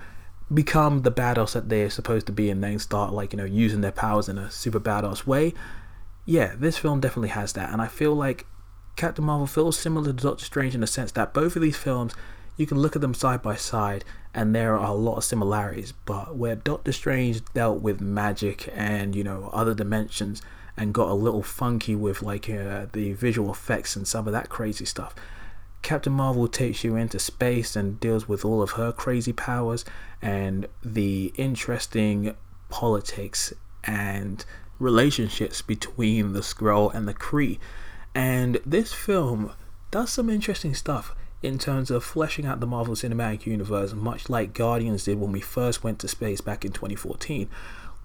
become 0.54 1.02
the 1.02 1.12
badass 1.12 1.54
that 1.54 1.70
they're 1.70 1.90
supposed 1.90 2.28
to 2.28 2.32
be 2.32 2.50
and 2.50 2.64
then 2.64 2.78
start 2.78 3.12
like 3.12 3.34
you 3.34 3.38
know 3.38 3.46
using 3.46 3.82
their 3.82 3.92
powers 3.92 4.30
in 4.30 4.38
a 4.38 4.52
super 4.52 4.80
badass 4.80 5.26
way 5.26 5.54
yeah, 6.26 6.56
this 6.58 6.78
film 6.78 7.00
definitely 7.00 7.30
has 7.30 7.54
that, 7.54 7.72
and 7.72 7.82
I 7.82 7.88
feel 7.88 8.14
like 8.14 8.46
Captain 8.96 9.26
Marvel 9.26 9.48
feels 9.48 9.78
similar 9.78 10.08
to 10.08 10.14
Doctor 10.14 10.46
Strange 10.46 10.74
in 10.74 10.82
the 10.82 10.88
sense 10.88 11.12
that 11.14 11.34
both 11.34 11.56
of 11.56 11.62
these 11.62 11.78
films, 11.78 12.16
you 12.58 12.66
can 12.66 12.80
look 12.80 12.96
at 12.96 13.02
them 13.02 13.14
side 13.14 13.42
by 13.42 13.56
side, 13.56 14.04
and 14.34 14.56
there 14.56 14.78
are 14.78 14.86
a 14.86 14.94
lot 14.94 15.18
of 15.18 15.24
similarities. 15.24 15.92
But 15.92 16.36
where 16.36 16.56
Doctor 16.56 16.92
Strange 16.92 17.44
dealt 17.54 17.82
with 17.82 18.02
magic 18.02 18.70
and 18.74 19.16
you 19.16 19.24
know 19.24 19.50
other 19.54 19.74
dimensions 19.74 20.42
and 20.78 20.94
got 20.94 21.10
a 21.10 21.14
little 21.14 21.44
funky 21.44 21.96
with 21.96 22.22
like 22.22 22.50
uh, 22.50 22.88
the 22.92 23.14
visual 23.14 23.52
effects 23.52 23.96
and 23.96 24.08
some 24.08 24.28
of 24.28 24.34
that 24.34 24.50
crazy 24.50 24.86
stuff. 24.86 25.16
Captain 25.82 26.14
Marvel 26.14 26.48
takes 26.48 26.84
you 26.84 26.96
into 26.96 27.20
space 27.20 27.76
and 27.76 28.00
deals 28.00 28.28
with 28.28 28.44
all 28.44 28.62
of 28.62 28.72
her 28.72 28.92
crazy 28.92 29.32
powers 29.32 29.86
and 30.22 30.68
the 30.84 31.32
interesting 31.38 32.36
politics 32.70 33.54
and 33.84 34.44
relationships 34.80 35.62
between 35.62 36.34
the 36.34 36.42
Skrull 36.42 36.94
and 36.94 37.08
the 37.08 37.14
Kree. 37.14 37.60
And 38.14 38.60
this 38.66 38.94
film 38.94 39.52
does 39.92 40.12
some 40.12 40.30
interesting 40.30 40.74
stuff 40.74 41.16
in 41.42 41.60
terms 41.60 41.92
of 41.92 42.04
fleshing 42.04 42.46
out 42.46 42.60
the 42.60 42.68
Marvel 42.68 42.96
Cinematic 42.96 43.46
Universe, 43.46 43.94
much 43.94 44.30
like 44.30 44.54
Guardians 44.54 45.04
did 45.04 45.20
when 45.20 45.32
we 45.32 45.42
first 45.42 45.84
went 45.84 46.00
to 46.00 46.08
space 46.08 46.42
back 46.42 46.66
in 46.66 46.72
2014. 46.72 47.50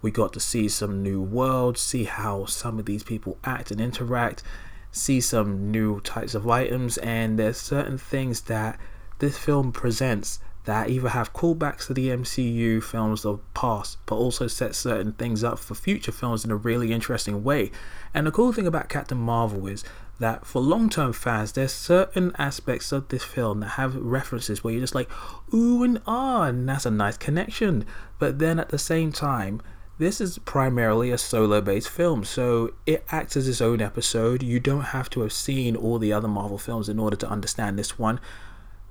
We 0.01 0.11
got 0.11 0.33
to 0.33 0.39
see 0.39 0.67
some 0.67 1.03
new 1.03 1.21
worlds, 1.21 1.81
see 1.81 2.05
how 2.05 2.45
some 2.45 2.79
of 2.79 2.85
these 2.85 3.03
people 3.03 3.37
act 3.43 3.71
and 3.71 3.79
interact, 3.79 4.43
see 4.91 5.21
some 5.21 5.71
new 5.71 6.01
types 6.01 6.35
of 6.35 6.47
items, 6.47 6.97
and 6.99 7.37
there's 7.37 7.57
certain 7.57 7.97
things 7.97 8.41
that 8.41 8.79
this 9.19 9.37
film 9.37 9.71
presents 9.71 10.39
that 10.65 10.89
either 10.89 11.09
have 11.09 11.33
callbacks 11.33 11.87
to 11.87 11.93
the 11.93 12.09
MCU 12.09 12.83
films 12.83 13.25
of 13.25 13.41
past, 13.53 13.97
but 14.05 14.15
also 14.15 14.47
set 14.47 14.75
certain 14.75 15.13
things 15.13 15.43
up 15.43 15.57
for 15.57 15.73
future 15.73 16.11
films 16.11 16.45
in 16.45 16.51
a 16.51 16.55
really 16.55 16.91
interesting 16.91 17.43
way. 17.43 17.71
And 18.13 18.27
the 18.27 18.31
cool 18.31 18.53
thing 18.53 18.67
about 18.67 18.89
Captain 18.89 19.17
Marvel 19.17 19.67
is 19.67 19.83
that 20.19 20.45
for 20.45 20.61
long 20.61 20.89
term 20.89 21.13
fans, 21.13 21.53
there's 21.53 21.73
certain 21.73 22.31
aspects 22.37 22.91
of 22.91 23.07
this 23.07 23.23
film 23.23 23.61
that 23.61 23.69
have 23.69 23.95
references 23.95 24.63
where 24.63 24.71
you're 24.73 24.81
just 24.81 24.93
like, 24.93 25.09
ooh 25.53 25.83
and 25.83 25.99
ah, 26.05 26.43
and 26.43 26.69
that's 26.69 26.85
a 26.85 26.91
nice 26.91 27.17
connection. 27.17 27.85
But 28.19 28.37
then 28.37 28.59
at 28.59 28.69
the 28.69 28.77
same 28.77 29.11
time, 29.11 29.61
this 29.97 30.21
is 30.21 30.37
primarily 30.39 31.11
a 31.11 31.17
solo 31.17 31.59
based 31.59 31.89
film, 31.89 32.23
so 32.23 32.73
it 32.85 33.03
acts 33.09 33.35
as 33.35 33.47
its 33.47 33.61
own 33.61 33.81
episode. 33.81 34.43
You 34.43 34.59
don't 34.59 34.81
have 34.81 35.09
to 35.11 35.21
have 35.21 35.33
seen 35.33 35.75
all 35.75 35.97
the 35.97 36.13
other 36.13 36.27
Marvel 36.27 36.57
films 36.59 36.87
in 36.87 36.99
order 36.99 37.15
to 37.17 37.29
understand 37.29 37.79
this 37.79 37.97
one 37.97 38.19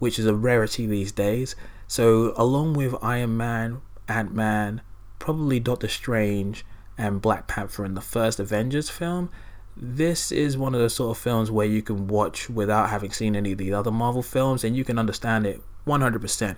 which 0.01 0.19
is 0.19 0.27
a 0.27 0.35
rarity 0.35 0.87
these 0.87 1.13
days. 1.13 1.55
So, 1.87 2.35
along 2.37 2.75
with 2.75 2.97
Iron 3.01 3.37
Man, 3.37 3.83
Ant 4.09 4.35
Man, 4.35 4.81
probably 5.21 5.61
Doctor 5.61 5.89
Strange, 5.89 6.65
and 6.99 7.23
Black 7.23 7.47
Panther 7.47 7.85
in 7.85 7.95
the 7.95 8.01
first 8.01 8.39
Avengers 8.41 8.91
film, 8.91 9.31
this 9.77 10.31
is 10.31 10.59
one 10.59 10.75
of 10.75 10.81
those 10.81 10.95
sort 10.95 11.17
of 11.17 11.23
films 11.23 11.51
where 11.51 11.67
you 11.67 11.81
can 11.81 12.09
watch 12.09 12.51
without 12.51 12.91
having 12.91 13.11
seen 13.11 13.35
any 13.35 13.53
of 13.53 13.59
the 13.59 13.73
other 13.73 13.91
Marvel 13.91 14.23
films 14.23 14.65
and 14.65 14.77
you 14.77 14.85
can 14.85 14.99
understand 14.99 15.47
it 15.47 15.63
100%. 15.87 16.57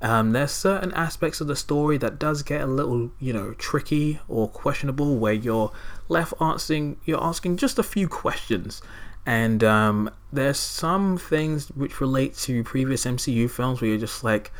Um, 0.00 0.32
there's 0.32 0.52
certain 0.52 0.92
aspects 0.92 1.40
of 1.40 1.46
the 1.46 1.56
story 1.56 1.98
that 1.98 2.18
does 2.18 2.42
get 2.42 2.62
a 2.62 2.66
little, 2.66 3.10
you 3.18 3.32
know, 3.32 3.52
tricky 3.52 4.20
or 4.28 4.48
questionable 4.48 5.16
where 5.16 5.32
you're 5.32 5.72
left 6.08 6.34
asking, 6.40 6.98
you're 7.04 7.22
asking 7.22 7.56
just 7.56 7.78
a 7.78 7.82
few 7.82 8.08
questions 8.08 8.80
and 9.26 9.64
um, 9.64 10.10
there's 10.32 10.58
some 10.58 11.18
things 11.18 11.68
which 11.68 12.00
relate 12.00 12.36
to 12.38 12.62
previous 12.62 13.04
MCU 13.04 13.50
films 13.50 13.80
where 13.80 13.90
you're 13.90 13.98
just 13.98 14.22
like, 14.22 14.52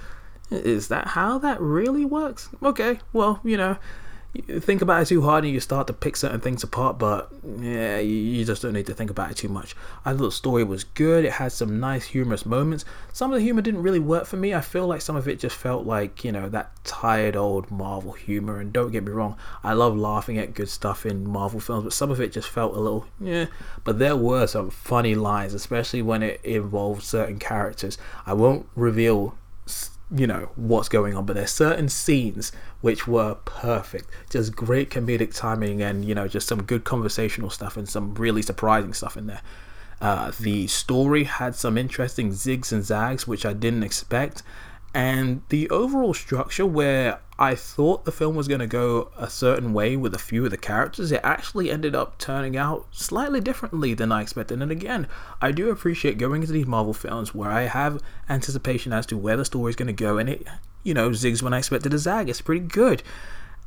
is 0.50 0.88
that 0.88 1.08
how 1.08 1.38
that 1.38 1.60
really 1.60 2.04
works? 2.04 2.48
Okay, 2.62 2.98
well, 3.12 3.40
you 3.44 3.56
know, 3.56 3.78
think 4.42 4.82
about 4.82 5.02
it 5.02 5.06
too 5.06 5.22
hard 5.22 5.44
and 5.44 5.52
you 5.52 5.60
start 5.60 5.86
to 5.86 5.92
pick 5.92 6.16
certain 6.16 6.40
things 6.40 6.62
apart, 6.62 6.98
but 6.98 7.30
yeah, 7.58 7.98
you, 7.98 8.44
just 8.44 8.62
don't 8.62 8.72
need 8.72 8.86
to 8.86 8.94
think 8.94 9.10
about 9.10 9.30
it 9.30 9.36
too 9.36 9.48
much. 9.48 9.74
I 10.04 10.12
thought 10.12 10.18
the 10.24 10.32
story 10.32 10.64
was 10.64 10.84
good. 10.84 11.24
It 11.24 11.32
had 11.32 11.52
some 11.52 11.80
nice 11.80 12.06
humorous 12.06 12.46
moments. 12.46 12.84
Some 13.12 13.32
of 13.32 13.38
the 13.38 13.44
humor 13.44 13.62
didn't 13.62 13.82
really 13.82 14.00
work 14.00 14.26
for 14.26 14.36
me. 14.36 14.54
I 14.54 14.60
feel 14.60 14.86
like 14.86 15.00
some 15.00 15.16
of 15.16 15.28
it 15.28 15.38
just 15.38 15.56
felt 15.56 15.86
like, 15.86 16.24
you 16.24 16.32
know, 16.32 16.48
that 16.48 16.72
tired 16.84 17.36
old 17.36 17.70
Marvel 17.70 18.12
humor. 18.12 18.60
And 18.60 18.72
don't 18.72 18.90
get 18.90 19.04
me 19.04 19.12
wrong, 19.12 19.36
I 19.62 19.72
love 19.72 19.96
laughing 19.96 20.38
at 20.38 20.54
good 20.54 20.68
stuff 20.68 21.06
in 21.06 21.28
Marvel 21.28 21.60
films, 21.60 21.84
but 21.84 21.92
some 21.92 22.10
of 22.10 22.20
it 22.20 22.32
just 22.32 22.48
felt 22.48 22.76
a 22.76 22.80
little, 22.80 23.06
yeah. 23.20 23.46
But 23.84 23.98
there 23.98 24.16
were 24.16 24.46
some 24.46 24.70
funny 24.70 25.14
lines, 25.14 25.54
especially 25.54 26.02
when 26.02 26.22
it 26.22 26.40
involved 26.44 27.02
certain 27.02 27.38
characters. 27.38 27.98
I 28.24 28.32
won't 28.32 28.66
reveal 28.74 29.36
you 30.14 30.26
know 30.26 30.50
what's 30.54 30.88
going 30.88 31.16
on 31.16 31.26
but 31.26 31.34
there's 31.34 31.50
certain 31.50 31.88
scenes 31.88 32.52
which 32.80 33.06
were 33.08 33.34
perfect. 33.44 34.08
Just 34.30 34.54
great 34.54 34.90
comedic 34.90 35.34
timing 35.34 35.82
and 35.82 36.04
you 36.04 36.14
know 36.14 36.28
just 36.28 36.46
some 36.46 36.62
good 36.62 36.84
conversational 36.84 37.50
stuff 37.50 37.76
and 37.76 37.88
some 37.88 38.14
really 38.14 38.42
surprising 38.42 38.92
stuff 38.92 39.16
in 39.16 39.26
there. 39.26 39.42
Uh, 40.00 40.30
the 40.38 40.66
story 40.66 41.24
had 41.24 41.54
some 41.54 41.78
interesting 41.78 42.30
zigs 42.30 42.70
and 42.70 42.84
zags 42.84 43.26
which 43.26 43.46
i 43.46 43.54
didn't 43.54 43.82
expect 43.82 44.42
and 44.94 45.42
the 45.50 45.68
overall 45.70 46.14
structure 46.14 46.64
where 46.64 47.20
I 47.38 47.54
thought 47.54 48.06
the 48.06 48.12
film 48.12 48.34
was 48.34 48.48
going 48.48 48.60
to 48.60 48.66
go 48.66 49.10
a 49.16 49.28
certain 49.28 49.74
way 49.74 49.94
with 49.94 50.14
a 50.14 50.18
few 50.18 50.44
of 50.46 50.50
the 50.50 50.56
characters, 50.56 51.12
it 51.12 51.20
actually 51.22 51.70
ended 51.70 51.94
up 51.94 52.16
turning 52.16 52.56
out 52.56 52.86
slightly 52.92 53.42
differently 53.42 53.92
than 53.92 54.10
I 54.10 54.22
expected. 54.22 54.62
And 54.62 54.72
again, 54.72 55.06
I 55.42 55.52
do 55.52 55.68
appreciate 55.68 56.16
going 56.16 56.40
into 56.40 56.54
these 56.54 56.66
Marvel 56.66 56.94
films 56.94 57.34
where 57.34 57.50
I 57.50 57.62
have 57.62 58.02
anticipation 58.30 58.94
as 58.94 59.04
to 59.06 59.18
where 59.18 59.36
the 59.36 59.44
story 59.44 59.68
is 59.68 59.76
going 59.76 59.88
to 59.88 59.92
go, 59.92 60.16
and 60.16 60.30
it, 60.30 60.46
you 60.82 60.94
know, 60.94 61.10
zigs 61.10 61.42
when 61.42 61.52
I 61.52 61.58
expected 61.58 61.92
a 61.92 61.98
zag. 61.98 62.30
It's 62.30 62.40
pretty 62.40 62.66
good. 62.66 63.02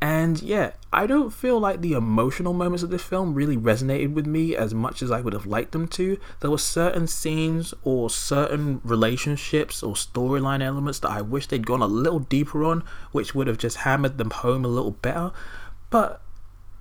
And 0.01 0.41
yeah, 0.41 0.71
I 0.93 1.07
don't 1.07 1.31
feel 1.31 1.59
like 1.59 1.81
the 1.81 1.91
emotional 1.91 2.53
moments 2.53 2.83
of 2.83 2.89
this 2.89 3.03
film 3.03 3.33
really 3.33 3.57
resonated 3.57 4.13
with 4.13 4.25
me 4.25 4.55
as 4.55 4.73
much 4.73 5.01
as 5.01 5.11
I 5.11 5.19
would 5.19 5.33
have 5.33 5.45
liked 5.45 5.73
them 5.73 5.89
to. 5.89 6.17
There 6.39 6.51
were 6.51 6.57
certain 6.57 7.05
scenes 7.05 7.73
or 7.83 8.09
certain 8.09 8.79
relationships 8.85 9.83
or 9.83 9.95
storyline 9.95 10.63
elements 10.63 10.99
that 10.99 11.11
I 11.11 11.21
wish 11.21 11.47
they'd 11.47 11.67
gone 11.67 11.81
a 11.81 11.87
little 11.87 12.19
deeper 12.19 12.63
on, 12.63 12.83
which 13.11 13.35
would 13.35 13.47
have 13.47 13.57
just 13.57 13.77
hammered 13.77 14.17
them 14.17 14.29
home 14.29 14.63
a 14.63 14.69
little 14.69 14.91
better. 14.91 15.31
But 15.89 16.21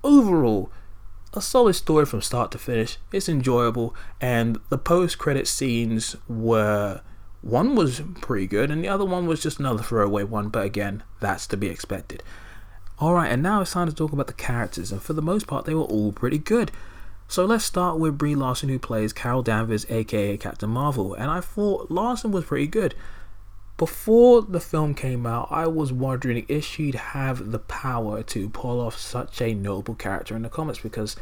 overall, 0.01 0.71
a 1.33 1.41
solid 1.41 1.73
story 1.73 2.05
from 2.05 2.21
start 2.21 2.51
to 2.51 2.57
finish. 2.57 2.97
It's 3.11 3.27
enjoyable, 3.27 3.93
and 4.21 4.59
the 4.69 4.77
post 4.77 5.17
credit 5.17 5.47
scenes 5.47 6.15
were 6.27 7.01
one 7.41 7.75
was 7.75 8.01
pretty 8.21 8.47
good, 8.47 8.71
and 8.71 8.83
the 8.83 8.89
other 8.89 9.05
one 9.05 9.27
was 9.27 9.41
just 9.41 9.59
another 9.59 9.83
throwaway 9.83 10.23
one, 10.23 10.49
but 10.49 10.65
again, 10.65 11.03
that's 11.19 11.47
to 11.47 11.57
be 11.57 11.67
expected. 11.67 12.23
Alright, 13.01 13.31
and 13.31 13.41
now 13.41 13.61
it's 13.61 13.71
time 13.71 13.87
to 13.87 13.95
talk 13.95 14.11
about 14.11 14.27
the 14.27 14.33
characters, 14.33 14.91
and 14.91 15.01
for 15.01 15.13
the 15.13 15.21
most 15.21 15.47
part, 15.47 15.63
they 15.63 15.73
were 15.73 15.83
all 15.83 16.11
pretty 16.11 16.37
good. 16.37 16.69
So 17.29 17.45
let's 17.45 17.63
start 17.63 17.97
with 17.97 18.17
Brie 18.17 18.35
Larson, 18.35 18.67
who 18.67 18.77
plays 18.77 19.13
Carol 19.13 19.41
Danvers, 19.41 19.85
aka 19.89 20.35
Captain 20.35 20.69
Marvel, 20.69 21.13
and 21.13 21.31
I 21.31 21.39
thought 21.39 21.89
Larson 21.89 22.31
was 22.31 22.43
pretty 22.43 22.67
good. 22.67 22.95
Before 23.77 24.41
the 24.41 24.59
film 24.59 24.95
came 24.95 25.25
out, 25.25 25.47
I 25.49 25.65
was 25.67 25.93
wondering 25.93 26.45
if 26.49 26.65
she'd 26.65 26.95
have 26.95 27.51
the 27.51 27.59
power 27.59 28.21
to 28.23 28.49
pull 28.49 28.81
off 28.81 28.99
such 28.99 29.41
a 29.41 29.53
noble 29.53 29.95
character 29.95 30.35
in 30.35 30.41
the 30.41 30.49
comics 30.49 30.79
because 30.79 31.15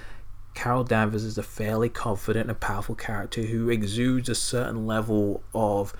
Carol 0.55 0.83
Danvers 0.83 1.23
is 1.23 1.37
a 1.37 1.43
fairly 1.43 1.89
confident 1.89 2.49
and 2.49 2.59
powerful 2.59 2.95
character 2.95 3.43
who 3.43 3.69
exudes 3.69 4.29
a 4.29 4.33
certain 4.33 4.87
level 4.87 5.43
of 5.53 5.93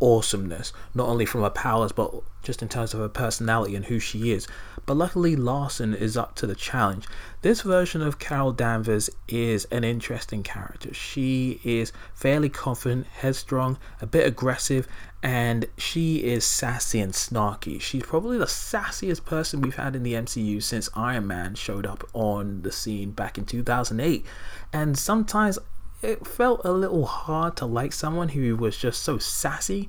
awesomeness, 0.00 0.72
not 0.94 1.08
only 1.08 1.26
from 1.26 1.42
her 1.42 1.50
powers, 1.50 1.92
but 1.92 2.12
just 2.42 2.62
in 2.62 2.68
terms 2.68 2.92
of 2.92 3.00
her 3.00 3.08
personality 3.08 3.74
and 3.74 3.86
who 3.86 3.98
she 3.98 4.32
is. 4.32 4.46
But 4.86 4.96
luckily, 4.96 5.34
Larson 5.34 5.94
is 5.94 6.16
up 6.16 6.34
to 6.36 6.46
the 6.46 6.54
challenge. 6.54 7.06
This 7.40 7.62
version 7.62 8.02
of 8.02 8.18
Carol 8.18 8.52
Danvers 8.52 9.08
is 9.28 9.64
an 9.66 9.82
interesting 9.82 10.42
character. 10.42 10.92
She 10.92 11.60
is 11.64 11.92
fairly 12.14 12.50
confident, 12.50 13.06
headstrong, 13.06 13.78
a 14.00 14.06
bit 14.06 14.26
aggressive, 14.26 14.86
and 15.22 15.66
she 15.78 16.22
is 16.22 16.44
sassy 16.44 17.00
and 17.00 17.14
snarky. 17.14 17.80
She's 17.80 18.02
probably 18.02 18.36
the 18.36 18.44
sassiest 18.44 19.24
person 19.24 19.62
we've 19.62 19.76
had 19.76 19.96
in 19.96 20.02
the 20.02 20.12
MCU 20.12 20.62
since 20.62 20.90
Iron 20.94 21.26
Man 21.26 21.54
showed 21.54 21.86
up 21.86 22.04
on 22.12 22.60
the 22.60 22.70
scene 22.70 23.12
back 23.12 23.38
in 23.38 23.46
2008. 23.46 24.26
And 24.70 24.98
sometimes 24.98 25.58
it 26.04 26.26
felt 26.26 26.60
a 26.64 26.72
little 26.72 27.06
hard 27.06 27.56
to 27.56 27.66
like 27.66 27.92
someone 27.92 28.30
who 28.30 28.56
was 28.56 28.76
just 28.76 29.02
so 29.02 29.18
sassy, 29.18 29.88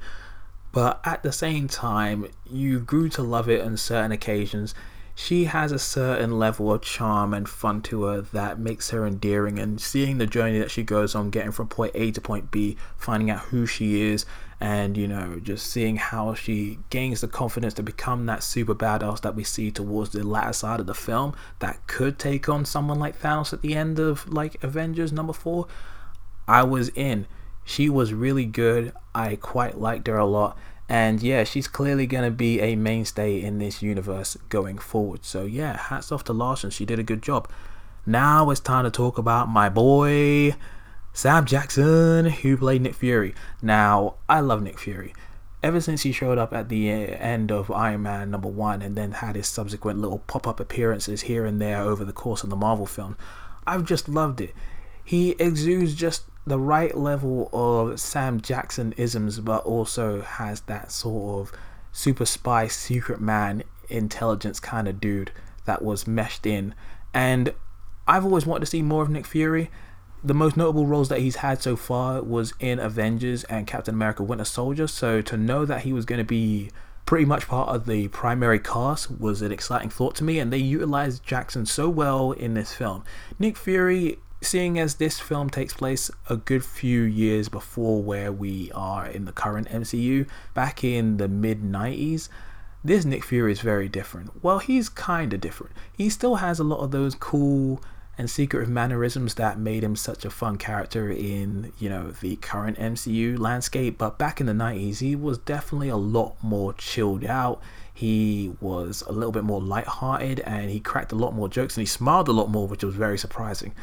but 0.72 1.00
at 1.04 1.24
the 1.24 1.32
same 1.32 1.68
time, 1.68 2.28
you 2.50 2.80
grew 2.80 3.10
to 3.10 3.22
love 3.22 3.50
it 3.50 3.62
on 3.62 3.78
certain 3.78 4.12
occasions. 4.12 4.74
She 5.14 5.46
has 5.46 5.72
a 5.72 5.80
certain 5.80 6.38
level 6.38 6.74
of 6.74 6.82
charm 6.82 7.34
and 7.34 7.48
fun 7.48 7.82
to 7.84 8.04
her 8.04 8.22
that 8.22 8.60
makes 8.60 8.90
her 8.90 9.06
endearing, 9.06 9.60
and 9.60 9.80
seeing 9.80 10.18
the 10.18 10.28
journey 10.28 10.60
that 10.60 10.72
she 10.72 10.84
goes 10.84 11.16
on, 11.16 11.30
getting 11.30 11.52
from 11.52 11.68
point 11.68 11.92
A 11.96 12.12
to 12.12 12.20
point 12.20 12.52
B, 12.52 12.76
finding 12.98 13.30
out 13.30 13.40
who 13.40 13.66
she 13.66 14.02
is, 14.02 14.26
and 14.60 14.98
you 14.98 15.08
know, 15.08 15.40
just 15.42 15.68
seeing 15.68 15.98
how 15.98 16.34
she 16.34 16.80
gains 16.90 17.22
the 17.22 17.28
confidence 17.28 17.74
to 17.76 17.84
become 17.84 18.26
that 18.26 18.44
super 18.44 18.76
badass 18.76 19.22
that 19.22 19.36
we 19.36 19.44
see 19.44 19.72
towards 19.72 20.12
the 20.12 20.24
latter 20.24 20.54
side 20.54 20.80
of 20.80 20.88
the 20.88 20.94
film 20.94 21.34
that 21.60 21.86
could 21.88 22.20
take 22.20 22.50
on 22.50 22.66
someone 22.66 23.00
like 23.00 23.22
Thanos 23.22 23.54
at 23.54 23.62
the 23.62 23.76
end 23.76 24.00
of 24.00 24.28
like 24.32 24.62
Avengers 24.64 25.12
number 25.14 25.34
four. 25.34 25.68
I 26.48 26.64
was 26.64 26.90
in. 26.90 27.28
She 27.64 27.90
was 27.90 28.14
really 28.14 28.46
good. 28.46 28.94
I 29.14 29.36
quite 29.36 29.80
liked 29.80 30.08
her 30.08 30.18
a 30.18 30.26
lot. 30.26 30.58
And 30.88 31.22
yeah, 31.24 31.44
she's 31.44 31.68
clearly 31.68 32.06
going 32.06 32.26
to 32.26 32.32
be 32.32 32.62
a 32.62 32.76
mainstay 32.76 33.42
in 33.42 33.58
this 33.58 33.82
universe 33.82 34.38
going 34.50 34.78
forward. 34.78 35.26
So 35.26 35.46
yeah, 35.46 35.78
hats 35.78 36.12
off 36.12 36.24
to 36.26 36.34
Larson. 36.34 36.70
She 36.70 36.86
did 36.86 37.00
a 37.00 37.04
good 37.04 37.24
job. 37.24 37.50
Now 38.06 38.52
it's 38.52 38.60
time 38.60 38.84
to 38.84 38.92
talk 38.92 39.18
about 39.18 39.50
my 39.50 39.68
boy, 39.68 40.56
Sam 41.12 41.46
Jackson, 41.46 42.26
who 42.26 42.56
played 42.56 42.84
Nick 42.84 42.94
Fury. 42.94 43.34
Now, 43.64 44.16
I 44.30 44.42
love 44.42 44.62
Nick 44.62 44.78
Fury. 44.78 45.16
Ever 45.64 45.82
since 45.82 46.04
he 46.04 46.12
showed 46.12 46.38
up 46.38 46.54
at 46.54 46.70
the 46.70 46.92
uh, 46.92 46.96
end 46.96 47.52
of 47.52 47.72
Iron 47.72 48.04
Man 48.04 48.30
number 48.30 48.48
one 48.48 48.84
and 48.84 48.96
then 48.96 49.14
had 49.14 49.36
his 49.36 49.48
subsequent 49.48 50.00
little 50.00 50.20
pop 50.20 50.48
up 50.48 50.60
appearances 50.60 51.22
here 51.22 51.48
and 51.48 51.60
there 51.60 51.82
over 51.82 52.06
the 52.06 52.14
course 52.14 52.44
of 52.44 52.52
the 52.52 52.56
Marvel 52.56 52.86
film, 52.86 53.18
I've 53.66 53.86
just 53.86 54.08
loved 54.08 54.40
it. 54.40 54.54
He 55.04 55.32
exudes 55.40 55.96
just 55.96 56.26
the 56.48 56.60
right 56.60 56.96
level 56.96 57.50
of 57.52 58.00
Sam 58.00 58.40
Jackson 58.40 58.94
isms, 58.98 59.40
but 59.40 59.66
also 59.66 60.22
has 60.22 60.62
that 60.62 60.92
sort 60.92 61.42
of 61.42 61.60
super 61.92 62.26
spy, 62.26 62.68
secret 62.68 63.20
man, 63.20 63.64
intelligence 63.90 64.60
kind 64.60 64.88
of 64.88 65.00
dude 65.00 65.32
that 65.66 65.82
was 65.82 66.06
meshed 66.06 66.46
in. 66.46 66.76
And 67.14 67.54
I've 68.08 68.26
always 68.26 68.46
wanted 68.46 68.62
to 68.62 68.72
see 68.72 68.82
more 68.82 69.04
of 69.04 69.10
Nick 69.10 69.26
Fury. 69.26 69.72
The 70.24 70.34
most 70.34 70.58
notable 70.58 70.86
roles 70.86 71.10
that 71.10 71.20
he's 71.20 71.38
had 71.38 71.62
so 71.62 71.76
far 71.76 72.22
was 72.22 72.54
in 72.60 72.80
Avengers 72.80 73.44
and 73.46 73.68
Captain 73.68 73.96
America 73.96 74.24
Winter 74.24 74.46
Soldier. 74.46 74.88
So 74.88 75.22
to 75.22 75.38
know 75.38 75.66
that 75.66 75.82
he 75.82 75.94
was 75.94 76.06
going 76.06 76.20
to 76.20 76.26
be 76.26 76.70
pretty 77.06 77.26
much 77.26 77.48
part 77.48 77.70
of 77.70 77.86
the 77.86 78.08
primary 78.08 78.60
cast 78.60 79.12
was 79.12 79.42
an 79.42 79.52
exciting 79.52 79.90
thought 79.90 80.16
to 80.16 80.24
me, 80.24 80.40
and 80.40 80.52
they 80.52 80.58
utilized 80.58 81.24
Jackson 81.24 81.66
so 81.66 81.88
well 81.90 82.32
in 82.32 82.56
this 82.56 82.74
film. 82.74 83.04
Nick 83.38 83.58
Fury 83.58 84.18
seeing 84.46 84.80
as 84.80 84.96
this 84.96 85.20
film 85.20 85.50
takes 85.50 85.74
place 85.74 86.10
a 86.30 86.38
good 86.38 86.64
few 86.64 87.02
years 87.02 87.50
before 87.50 88.02
where 88.02 88.32
we 88.32 88.72
are 88.74 89.06
in 89.06 89.26
the 89.26 89.32
current 89.32 89.68
MCU, 89.70 90.28
back 90.54 90.84
in 90.84 91.18
the 91.18 91.28
mid 91.28 91.62
90s, 91.62 92.30
this 92.84 93.04
Nick 93.04 93.24
Fury 93.24 93.52
is 93.52 93.62
very 93.62 93.90
different. 93.90 94.44
Well, 94.44 94.60
he's 94.60 94.90
kind 94.90 95.34
of 95.34 95.42
different. 95.42 95.74
He 95.98 96.10
still 96.10 96.36
has 96.36 96.60
a 96.60 96.64
lot 96.64 96.80
of 96.80 96.92
those 96.92 97.16
cool 97.16 97.82
and 98.18 98.30
secretive 98.30 98.70
mannerisms 98.70 99.34
that 99.36 99.60
made 99.60 99.84
him 99.84 99.96
such 99.96 100.24
a 100.24 100.30
fun 100.30 100.58
character 100.58 101.10
in, 101.10 101.74
you 101.80 101.90
know, 101.90 102.12
the 102.12 102.38
current 102.38 102.78
MCU 102.78 103.38
landscape, 103.38 103.98
but 103.98 104.18
back 104.18 104.40
in 104.40 104.46
the 104.46 104.54
90s, 104.54 105.00
he 105.00 105.16
was 105.16 105.38
definitely 105.40 105.90
a 105.90 105.98
lot 105.98 106.36
more 106.42 106.74
chilled 106.74 107.26
out. 107.26 107.62
He 107.94 108.54
was 108.62 109.04
a 109.08 109.12
little 109.12 109.32
bit 109.32 109.44
more 109.44 109.62
light-hearted 109.62 110.42
and 110.42 110.70
he 110.70 110.80
cracked 110.80 111.12
a 111.12 111.16
lot 111.16 111.34
more 111.34 111.50
jokes 111.50 111.76
and 111.76 111.82
he 111.82 111.88
smiled 111.88 112.30
a 112.30 112.34
lot 112.34 112.50
more, 112.50 112.68
which 112.68 112.84
was 112.84 112.96
very 112.96 113.18
surprising 113.18 113.74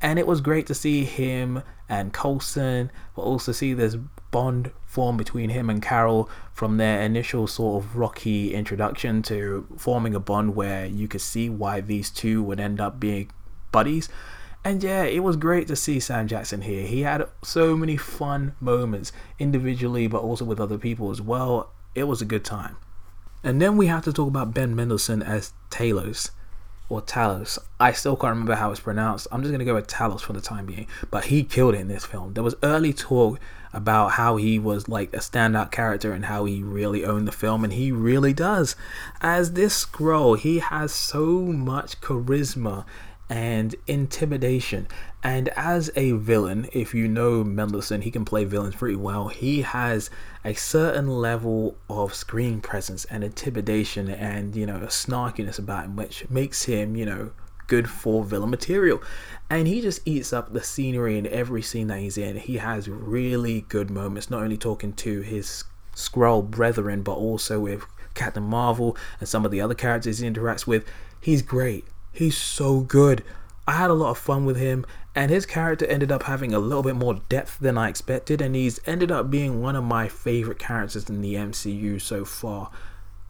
and 0.00 0.18
it 0.18 0.26
was 0.26 0.40
great 0.40 0.66
to 0.66 0.74
see 0.74 1.04
him 1.04 1.62
and 1.88 2.12
Coulson, 2.12 2.90
but 3.14 3.22
also 3.22 3.52
see 3.52 3.72
this 3.72 3.96
bond 4.30 4.70
form 4.84 5.16
between 5.16 5.50
him 5.50 5.70
and 5.70 5.80
Carol 5.80 6.28
from 6.52 6.76
their 6.76 7.00
initial 7.00 7.46
sort 7.46 7.84
of 7.84 7.96
rocky 7.96 8.54
introduction 8.54 9.22
to 9.22 9.66
forming 9.76 10.14
a 10.14 10.20
bond 10.20 10.56
where 10.56 10.86
you 10.86 11.08
could 11.08 11.20
see 11.20 11.48
why 11.48 11.80
these 11.80 12.10
two 12.10 12.42
would 12.42 12.60
end 12.60 12.80
up 12.80 12.98
being 13.00 13.30
buddies. 13.72 14.08
And 14.64 14.82
yeah, 14.82 15.04
it 15.04 15.22
was 15.22 15.36
great 15.36 15.68
to 15.68 15.76
see 15.76 16.00
Sam 16.00 16.26
Jackson 16.26 16.62
here. 16.62 16.86
He 16.86 17.02
had 17.02 17.28
so 17.42 17.76
many 17.76 17.96
fun 17.96 18.56
moments 18.58 19.12
individually, 19.38 20.08
but 20.08 20.22
also 20.22 20.44
with 20.44 20.60
other 20.60 20.76
people 20.76 21.10
as 21.10 21.22
well. 21.22 21.70
It 21.94 22.04
was 22.04 22.20
a 22.20 22.26
good 22.26 22.44
time. 22.44 22.76
And 23.44 23.62
then 23.62 23.76
we 23.76 23.86
have 23.86 24.02
to 24.04 24.12
talk 24.12 24.26
about 24.28 24.52
Ben 24.52 24.74
Mendelsohn 24.74 25.22
as 25.22 25.52
Talos. 25.70 26.30
Or 26.88 27.02
Talos. 27.02 27.58
I 27.80 27.92
still 27.92 28.16
can't 28.16 28.30
remember 28.30 28.54
how 28.54 28.70
it's 28.70 28.80
pronounced. 28.80 29.26
I'm 29.32 29.42
just 29.42 29.52
gonna 29.52 29.64
go 29.64 29.74
with 29.74 29.88
Talos 29.88 30.20
for 30.20 30.32
the 30.32 30.40
time 30.40 30.66
being. 30.66 30.86
But 31.10 31.26
he 31.26 31.42
killed 31.42 31.74
it 31.74 31.80
in 31.80 31.88
this 31.88 32.04
film. 32.04 32.34
There 32.34 32.44
was 32.44 32.54
early 32.62 32.92
talk 32.92 33.40
about 33.72 34.12
how 34.12 34.36
he 34.36 34.58
was 34.58 34.88
like 34.88 35.12
a 35.12 35.18
standout 35.18 35.70
character 35.70 36.12
and 36.12 36.26
how 36.26 36.44
he 36.44 36.62
really 36.62 37.04
owned 37.04 37.28
the 37.28 37.32
film, 37.32 37.64
and 37.64 37.72
he 37.72 37.92
really 37.92 38.32
does. 38.32 38.76
As 39.20 39.52
this 39.52 39.84
Skrull, 39.84 40.38
he 40.38 40.60
has 40.60 40.92
so 40.92 41.40
much 41.40 42.00
charisma 42.00 42.84
and 43.28 43.74
intimidation. 43.86 44.86
And 45.22 45.48
as 45.50 45.90
a 45.96 46.12
villain, 46.12 46.68
if 46.72 46.94
you 46.94 47.08
know 47.08 47.42
Mendelsohn, 47.42 48.02
he 48.02 48.10
can 48.10 48.24
play 48.24 48.44
villains 48.44 48.76
pretty 48.76 48.96
well. 48.96 49.28
He 49.28 49.62
has 49.62 50.10
a 50.44 50.54
certain 50.54 51.08
level 51.08 51.76
of 51.88 52.14
screen 52.14 52.60
presence 52.60 53.04
and 53.06 53.24
intimidation 53.24 54.08
and, 54.08 54.54
you 54.54 54.66
know, 54.66 54.76
a 54.76 54.86
snarkiness 54.86 55.58
about 55.58 55.86
him, 55.86 55.96
which 55.96 56.28
makes 56.30 56.64
him, 56.64 56.94
you 56.94 57.04
know, 57.04 57.32
good 57.66 57.90
for 57.90 58.22
villain 58.24 58.50
material. 58.50 59.02
And 59.50 59.66
he 59.66 59.80
just 59.80 60.00
eats 60.04 60.32
up 60.32 60.52
the 60.52 60.62
scenery 60.62 61.18
in 61.18 61.26
every 61.26 61.62
scene 61.62 61.88
that 61.88 61.98
he's 61.98 62.16
in. 62.16 62.36
He 62.36 62.58
has 62.58 62.88
really 62.88 63.62
good 63.62 63.90
moments, 63.90 64.30
not 64.30 64.42
only 64.42 64.56
talking 64.56 64.92
to 64.94 65.20
his 65.22 65.64
Skrull 65.94 66.48
brethren, 66.48 67.02
but 67.02 67.14
also 67.14 67.58
with 67.58 67.84
Captain 68.14 68.42
Marvel 68.42 68.96
and 69.18 69.28
some 69.28 69.44
of 69.44 69.50
the 69.50 69.60
other 69.60 69.74
characters 69.74 70.18
he 70.18 70.30
interacts 70.30 70.66
with. 70.66 70.84
He's 71.20 71.42
great. 71.42 71.84
He's 72.16 72.38
so 72.38 72.80
good. 72.80 73.22
I 73.68 73.72
had 73.72 73.90
a 73.90 73.94
lot 73.94 74.12
of 74.12 74.16
fun 74.16 74.46
with 74.46 74.56
him, 74.56 74.86
and 75.14 75.30
his 75.30 75.44
character 75.44 75.84
ended 75.84 76.10
up 76.10 76.22
having 76.22 76.54
a 76.54 76.58
little 76.58 76.82
bit 76.82 76.96
more 76.96 77.20
depth 77.28 77.58
than 77.58 77.76
I 77.76 77.90
expected, 77.90 78.40
and 78.40 78.54
he's 78.54 78.80
ended 78.86 79.12
up 79.12 79.30
being 79.30 79.60
one 79.60 79.76
of 79.76 79.84
my 79.84 80.08
favorite 80.08 80.58
characters 80.58 81.10
in 81.10 81.20
the 81.20 81.34
MCU 81.34 82.00
so 82.00 82.24
far. 82.24 82.70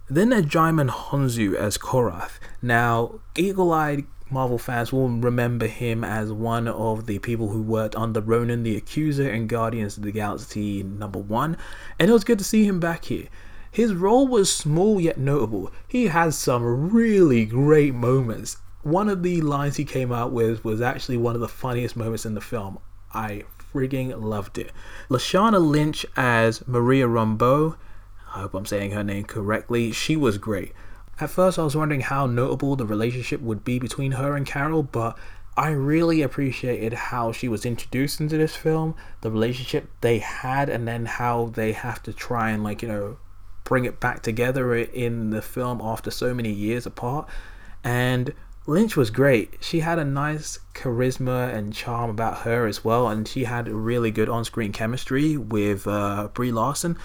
Then 0.08 0.28
there's 0.28 0.46
Djimon 0.46 0.88
Hounsou 0.88 1.56
as 1.56 1.76
Korath. 1.76 2.38
Now, 2.62 3.18
eagle 3.34 3.72
eyed 3.72 4.04
Marvel 4.30 4.56
fans 4.56 4.92
will 4.92 5.08
remember 5.08 5.66
him 5.66 6.04
as 6.04 6.30
one 6.30 6.68
of 6.68 7.06
the 7.06 7.18
people 7.18 7.48
who 7.48 7.62
worked 7.62 7.96
on 7.96 8.12
the 8.12 8.22
Ronan 8.22 8.62
the 8.62 8.76
Accuser 8.76 9.28
and 9.28 9.48
Guardians 9.48 9.96
of 9.96 10.04
the 10.04 10.12
Galaxy 10.12 10.84
number 10.84 11.18
one, 11.18 11.56
and 11.98 12.08
it 12.08 12.12
was 12.12 12.22
good 12.22 12.38
to 12.38 12.44
see 12.44 12.64
him 12.64 12.78
back 12.78 13.06
here. 13.06 13.26
His 13.68 13.94
role 13.94 14.28
was 14.28 14.52
small 14.52 15.00
yet 15.00 15.18
notable. 15.18 15.72
He 15.88 16.06
has 16.06 16.38
some 16.38 16.90
really 16.92 17.44
great 17.44 17.92
moments, 17.92 18.58
one 18.86 19.08
of 19.08 19.24
the 19.24 19.40
lines 19.40 19.74
he 19.76 19.84
came 19.84 20.12
out 20.12 20.30
with 20.30 20.64
was 20.64 20.80
actually 20.80 21.16
one 21.16 21.34
of 21.34 21.40
the 21.40 21.48
funniest 21.48 21.96
moments 21.96 22.24
in 22.24 22.34
the 22.34 22.40
film. 22.40 22.78
I 23.12 23.42
frigging 23.74 24.22
loved 24.22 24.58
it. 24.58 24.70
Lashana 25.10 25.60
Lynch 25.60 26.06
as 26.16 26.66
Maria 26.68 27.08
Rambeau, 27.08 27.76
I 28.32 28.42
hope 28.42 28.54
I'm 28.54 28.64
saying 28.64 28.92
her 28.92 29.02
name 29.02 29.24
correctly, 29.24 29.90
she 29.90 30.14
was 30.14 30.38
great. 30.38 30.72
At 31.18 31.30
first, 31.30 31.58
I 31.58 31.64
was 31.64 31.74
wondering 31.74 32.02
how 32.02 32.26
notable 32.26 32.76
the 32.76 32.86
relationship 32.86 33.40
would 33.40 33.64
be 33.64 33.80
between 33.80 34.12
her 34.12 34.36
and 34.36 34.46
Carol, 34.46 34.84
but 34.84 35.18
I 35.56 35.70
really 35.70 36.22
appreciated 36.22 36.92
how 36.92 37.32
she 37.32 37.48
was 37.48 37.66
introduced 37.66 38.20
into 38.20 38.38
this 38.38 38.54
film, 38.54 38.94
the 39.20 39.32
relationship 39.32 39.90
they 40.00 40.18
had, 40.18 40.68
and 40.68 40.86
then 40.86 41.06
how 41.06 41.46
they 41.46 41.72
have 41.72 42.04
to 42.04 42.12
try 42.12 42.50
and, 42.50 42.62
like, 42.62 42.82
you 42.82 42.88
know, 42.88 43.16
bring 43.64 43.84
it 43.84 43.98
back 43.98 44.22
together 44.22 44.76
in 44.76 45.30
the 45.30 45.42
film 45.42 45.80
after 45.82 46.12
so 46.12 46.32
many 46.32 46.52
years 46.52 46.86
apart. 46.86 47.28
And 47.82 48.32
Lynch 48.68 48.96
was 48.96 49.10
great. 49.10 49.54
She 49.60 49.80
had 49.80 50.00
a 50.00 50.04
nice 50.04 50.58
charisma 50.74 51.54
and 51.54 51.72
charm 51.72 52.10
about 52.10 52.38
her 52.38 52.66
as 52.66 52.84
well, 52.84 53.08
and 53.08 53.26
she 53.26 53.44
had 53.44 53.68
really 53.68 54.10
good 54.10 54.28
on 54.28 54.44
screen 54.44 54.72
chemistry 54.72 55.36
with 55.36 55.86
uh, 55.86 56.28
Brie 56.34 56.50
Larson. 56.50 56.98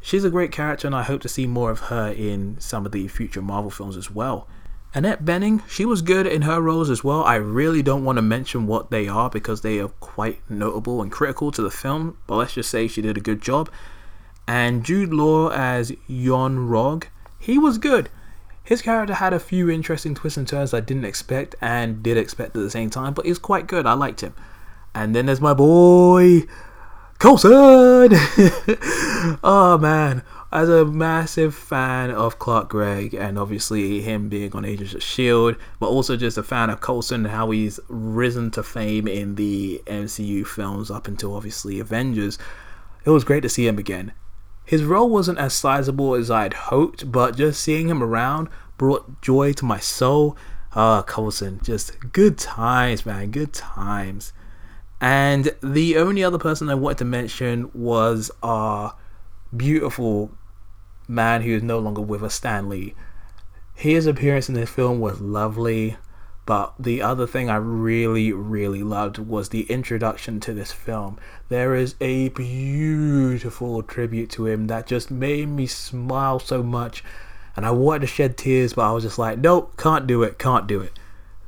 She's 0.00 0.24
a 0.24 0.30
great 0.30 0.52
character, 0.52 0.86
and 0.86 0.94
I 0.94 1.02
hope 1.02 1.20
to 1.22 1.28
see 1.28 1.46
more 1.46 1.72
of 1.72 1.80
her 1.80 2.12
in 2.12 2.60
some 2.60 2.86
of 2.86 2.92
the 2.92 3.08
future 3.08 3.42
Marvel 3.42 3.70
films 3.70 3.96
as 3.96 4.12
well. 4.12 4.46
Annette 4.94 5.24
Bening, 5.24 5.62
she 5.68 5.84
was 5.84 6.02
good 6.02 6.26
in 6.26 6.42
her 6.42 6.60
roles 6.60 6.90
as 6.90 7.02
well. 7.02 7.24
I 7.24 7.36
really 7.36 7.82
don't 7.82 8.04
want 8.04 8.18
to 8.18 8.22
mention 8.22 8.68
what 8.68 8.90
they 8.90 9.08
are 9.08 9.30
because 9.30 9.62
they 9.62 9.80
are 9.80 9.88
quite 9.88 10.38
notable 10.48 11.02
and 11.02 11.10
critical 11.10 11.50
to 11.50 11.62
the 11.62 11.70
film, 11.70 12.18
but 12.28 12.36
let's 12.36 12.54
just 12.54 12.70
say 12.70 12.86
she 12.86 13.02
did 13.02 13.16
a 13.16 13.20
good 13.20 13.42
job. 13.42 13.70
And 14.46 14.84
Jude 14.84 15.12
Law 15.12 15.50
as 15.50 15.92
Yon-Rogg, 16.06 17.06
he 17.40 17.58
was 17.58 17.78
good. 17.78 18.08
His 18.64 18.82
character 18.82 19.14
had 19.14 19.32
a 19.32 19.40
few 19.40 19.68
interesting 19.68 20.14
twists 20.14 20.36
and 20.36 20.46
turns 20.46 20.72
I 20.72 20.80
didn't 20.80 21.04
expect 21.04 21.56
and 21.60 22.02
did 22.02 22.16
expect 22.16 22.56
at 22.56 22.62
the 22.62 22.70
same 22.70 22.90
time, 22.90 23.12
but 23.12 23.26
he's 23.26 23.38
quite 23.38 23.66
good. 23.66 23.86
I 23.86 23.94
liked 23.94 24.20
him. 24.20 24.34
And 24.94 25.14
then 25.14 25.26
there's 25.26 25.40
my 25.40 25.54
boy, 25.54 26.42
Coulson! 27.18 28.10
oh 29.42 29.78
man, 29.80 30.22
as 30.52 30.68
a 30.68 30.84
massive 30.84 31.54
fan 31.54 32.10
of 32.10 32.38
Clark 32.38 32.68
Gregg 32.68 33.14
and 33.14 33.38
obviously 33.38 34.00
him 34.02 34.28
being 34.28 34.52
on 34.52 34.64
Agents 34.64 34.92
of 34.92 34.98
S.H.I.E.L.D., 34.98 35.58
but 35.80 35.88
also 35.88 36.16
just 36.16 36.38
a 36.38 36.42
fan 36.42 36.70
of 36.70 36.80
Coulson 36.80 37.24
and 37.24 37.34
how 37.34 37.50
he's 37.50 37.80
risen 37.88 38.50
to 38.52 38.62
fame 38.62 39.08
in 39.08 39.34
the 39.34 39.82
MCU 39.86 40.46
films 40.46 40.90
up 40.90 41.08
until 41.08 41.34
obviously 41.34 41.80
Avengers, 41.80 42.38
it 43.04 43.10
was 43.10 43.24
great 43.24 43.40
to 43.40 43.48
see 43.48 43.66
him 43.66 43.78
again. 43.78 44.12
His 44.72 44.84
role 44.84 45.10
wasn't 45.10 45.36
as 45.36 45.52
sizable 45.52 46.14
as 46.14 46.30
I'd 46.30 46.54
hoped, 46.54 47.12
but 47.12 47.36
just 47.36 47.60
seeing 47.60 47.90
him 47.90 48.02
around 48.02 48.48
brought 48.78 49.20
joy 49.20 49.52
to 49.52 49.66
my 49.66 49.78
soul. 49.78 50.34
Ah, 50.74 51.00
uh, 51.00 51.02
Coulson, 51.02 51.60
just 51.62 51.94
good 52.14 52.38
times, 52.38 53.04
man, 53.04 53.32
good 53.32 53.52
times. 53.52 54.32
And 54.98 55.54
the 55.62 55.98
only 55.98 56.24
other 56.24 56.38
person 56.38 56.70
I 56.70 56.74
wanted 56.74 56.96
to 57.00 57.04
mention 57.04 57.70
was 57.74 58.30
our 58.42 58.96
beautiful 59.54 60.30
man 61.06 61.42
who 61.42 61.50
is 61.50 61.62
no 61.62 61.78
longer 61.78 62.00
with 62.00 62.22
us, 62.22 62.32
Stan 62.32 62.70
Lee. 62.70 62.94
His 63.74 64.06
appearance 64.06 64.48
in 64.48 64.54
this 64.54 64.70
film 64.70 65.00
was 65.00 65.20
lovely. 65.20 65.98
But 66.52 66.74
the 66.78 67.00
other 67.00 67.26
thing 67.26 67.48
I 67.48 67.56
really, 67.56 68.30
really 68.30 68.82
loved 68.82 69.16
was 69.16 69.48
the 69.48 69.62
introduction 69.70 70.38
to 70.40 70.52
this 70.52 70.70
film. 70.70 71.18
There 71.48 71.74
is 71.74 71.94
a 71.98 72.28
beautiful 72.28 73.82
tribute 73.82 74.28
to 74.32 74.48
him 74.48 74.66
that 74.66 74.86
just 74.86 75.10
made 75.10 75.48
me 75.48 75.66
smile 75.66 76.38
so 76.40 76.62
much. 76.62 77.02
And 77.56 77.64
I 77.64 77.70
wanted 77.70 78.00
to 78.00 78.06
shed 78.06 78.36
tears, 78.36 78.74
but 78.74 78.82
I 78.82 78.92
was 78.92 79.04
just 79.04 79.18
like, 79.18 79.38
nope, 79.38 79.78
can't 79.78 80.06
do 80.06 80.22
it, 80.22 80.38
can't 80.38 80.66
do 80.66 80.82
it. 80.82 80.92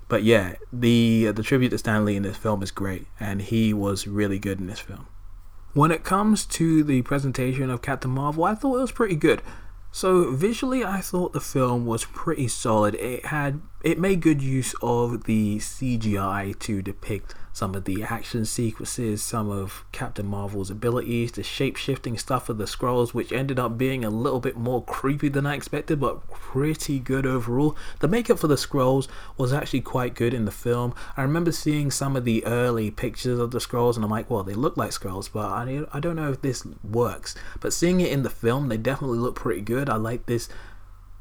But 0.09 0.23
yeah, 0.23 0.55
the 0.73 1.33
the 1.33 1.43
tribute 1.43 1.69
to 1.69 1.77
Stan 1.77 2.07
Lee 2.07 2.17
in 2.17 2.23
this 2.23 2.38
film 2.38 2.62
is 2.62 2.71
great, 2.71 3.07
and 3.21 3.43
he 3.43 3.75
was 3.75 4.07
really 4.07 4.38
good 4.38 4.59
in 4.59 4.69
this 4.69 4.81
film. 4.81 5.07
When 5.75 5.90
it 5.90 6.03
comes 6.03 6.47
to 6.47 6.83
the 6.83 7.03
presentation 7.03 7.69
of 7.69 7.83
Captain 7.83 8.11
Marvel, 8.11 8.45
I 8.45 8.55
thought 8.55 8.79
it 8.79 8.81
was 8.81 8.93
pretty 8.93 9.17
good. 9.17 9.43
So 9.93 10.31
visually, 10.31 10.83
I 10.83 11.03
thought 11.03 11.35
the 11.35 11.40
film 11.40 11.85
was 11.85 12.07
pretty 12.07 12.49
solid. 12.49 12.95
It 12.95 13.27
had 13.27 13.61
it 13.85 13.99
made 13.99 14.23
good 14.23 14.40
use 14.40 14.75
of 14.81 15.25
the 15.25 15.59
CGI 15.59 16.59
to 16.61 16.81
depict 16.81 17.35
some 17.53 17.75
of 17.75 17.85
the 17.85 18.03
action 18.03 18.44
sequences, 18.47 19.23
some 19.23 19.51
of 19.51 19.85
Captain 19.92 20.27
Marvel's 20.27 20.70
abilities, 20.70 21.33
the 21.33 21.42
shape 21.42 21.77
shifting 21.77 22.16
stuff 22.16 22.49
of 22.49 22.57
the 22.57 22.64
Skrulls, 22.64 23.12
which 23.14 23.31
ended 23.31 23.59
up 23.59 23.77
being 23.77 24.03
a 24.03 24.11
little 24.11 24.40
bit 24.40 24.57
more 24.57 24.83
creepy 24.83 25.29
than 25.29 25.47
I 25.47 25.55
expected, 25.55 26.01
but 26.01 26.29
pretty 26.31 26.99
good 26.99 27.27
overall. 27.27 27.77
The 28.01 28.09
makeup 28.09 28.38
for 28.38 28.49
the 28.49 28.57
Skrulls 28.57 29.07
was 29.37 29.53
actually 29.53 29.83
quite 29.83 30.14
good 30.14 30.33
in 30.33 30.47
the 30.47 30.51
film. 30.51 30.94
I 31.14 31.23
remember 31.23 31.53
seeing 31.53 31.90
some 31.90 32.16
of 32.16 32.25
the 32.25 32.44
early 32.47 32.90
pictures 32.90 33.38
of 33.38 33.51
the 33.51 33.61
Skrulls, 33.61 33.97
and 33.97 34.05
I'm 34.05 34.11
like, 34.11 34.31
well, 34.31 34.42
they 34.42 34.55
look 34.55 34.79
like 34.79 34.90
Skrulls, 34.90 35.31
but 35.31 35.47
I, 35.47 35.85
I 35.92 36.01
don't 36.01 36.16
know 36.16 36.33
if 36.33 36.40
this 36.40 36.66
works. 36.83 37.35
But 37.61 37.75
seeing 37.75 38.01
it 38.01 38.11
in 38.11 38.23
the 38.23 38.31
film, 38.31 38.68
they 38.68 38.79
definitely 38.79 39.18
look 39.18 39.37
pretty 39.37 39.61
good. 39.61 39.90
I 39.90 39.97
like 39.97 40.25
this. 40.25 40.49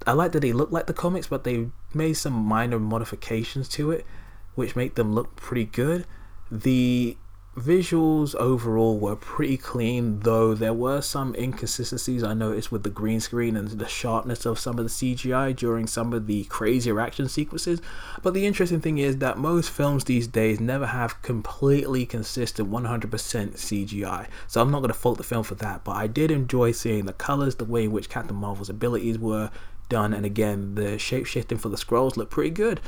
I 0.07 0.13
like 0.13 0.31
that 0.31 0.39
they 0.39 0.53
look 0.53 0.71
like 0.71 0.87
the 0.87 0.93
comics, 0.93 1.27
but 1.27 1.43
they 1.43 1.67
made 1.95 2.13
some 2.13 2.33
minor 2.33 2.79
modifications 2.79 3.67
to 3.69 3.91
it, 3.91 4.05
which 4.55 4.75
make 4.75 4.95
them 4.95 5.13
look 5.13 5.35
pretty 5.35 5.65
good. 5.65 6.05
The 6.51 7.17
visuals 7.57 8.33
overall 8.35 8.97
were 8.97 9.15
pretty 9.15 9.57
clean, 9.57 10.19
though 10.21 10.55
there 10.55 10.73
were 10.73 11.01
some 11.01 11.35
inconsistencies 11.35 12.23
I 12.23 12.33
noticed 12.33 12.71
with 12.71 12.81
the 12.81 12.89
green 12.89 13.19
screen 13.19 13.55
and 13.55 13.67
the 13.67 13.87
sharpness 13.87 14.45
of 14.45 14.57
some 14.57 14.79
of 14.79 14.85
the 14.85 14.89
CGI 14.89 15.55
during 15.55 15.85
some 15.85 16.13
of 16.13 16.25
the 16.25 16.45
crazier 16.45 16.99
action 16.99 17.29
sequences. 17.29 17.79
But 18.23 18.33
the 18.33 18.47
interesting 18.47 18.81
thing 18.81 18.97
is 18.97 19.19
that 19.19 19.37
most 19.37 19.69
films 19.69 20.05
these 20.05 20.27
days 20.27 20.59
never 20.59 20.87
have 20.87 21.21
completely 21.21 22.07
consistent 22.07 22.71
100% 22.71 23.09
CGI, 23.09 24.27
so 24.47 24.61
I'm 24.61 24.71
not 24.71 24.79
going 24.79 24.89
to 24.93 24.95
fault 24.95 25.17
the 25.17 25.23
film 25.23 25.43
for 25.43 25.55
that. 25.55 25.83
But 25.83 25.93
I 25.95 26.07
did 26.07 26.31
enjoy 26.31 26.71
seeing 26.71 27.05
the 27.05 27.13
colors, 27.13 27.55
the 27.55 27.65
way 27.65 27.83
in 27.83 27.91
which 27.91 28.09
Captain 28.09 28.35
Marvel's 28.35 28.69
abilities 28.69 29.19
were 29.19 29.51
done, 29.93 30.13
and 30.13 30.25
again, 30.25 30.75
the 30.75 30.97
shape 30.97 31.25
shifting 31.27 31.59
for 31.59 31.69
the 31.69 31.77
Skrulls 31.77 32.17
looked 32.17 32.31
pretty 32.31 32.49
good. 32.49 32.81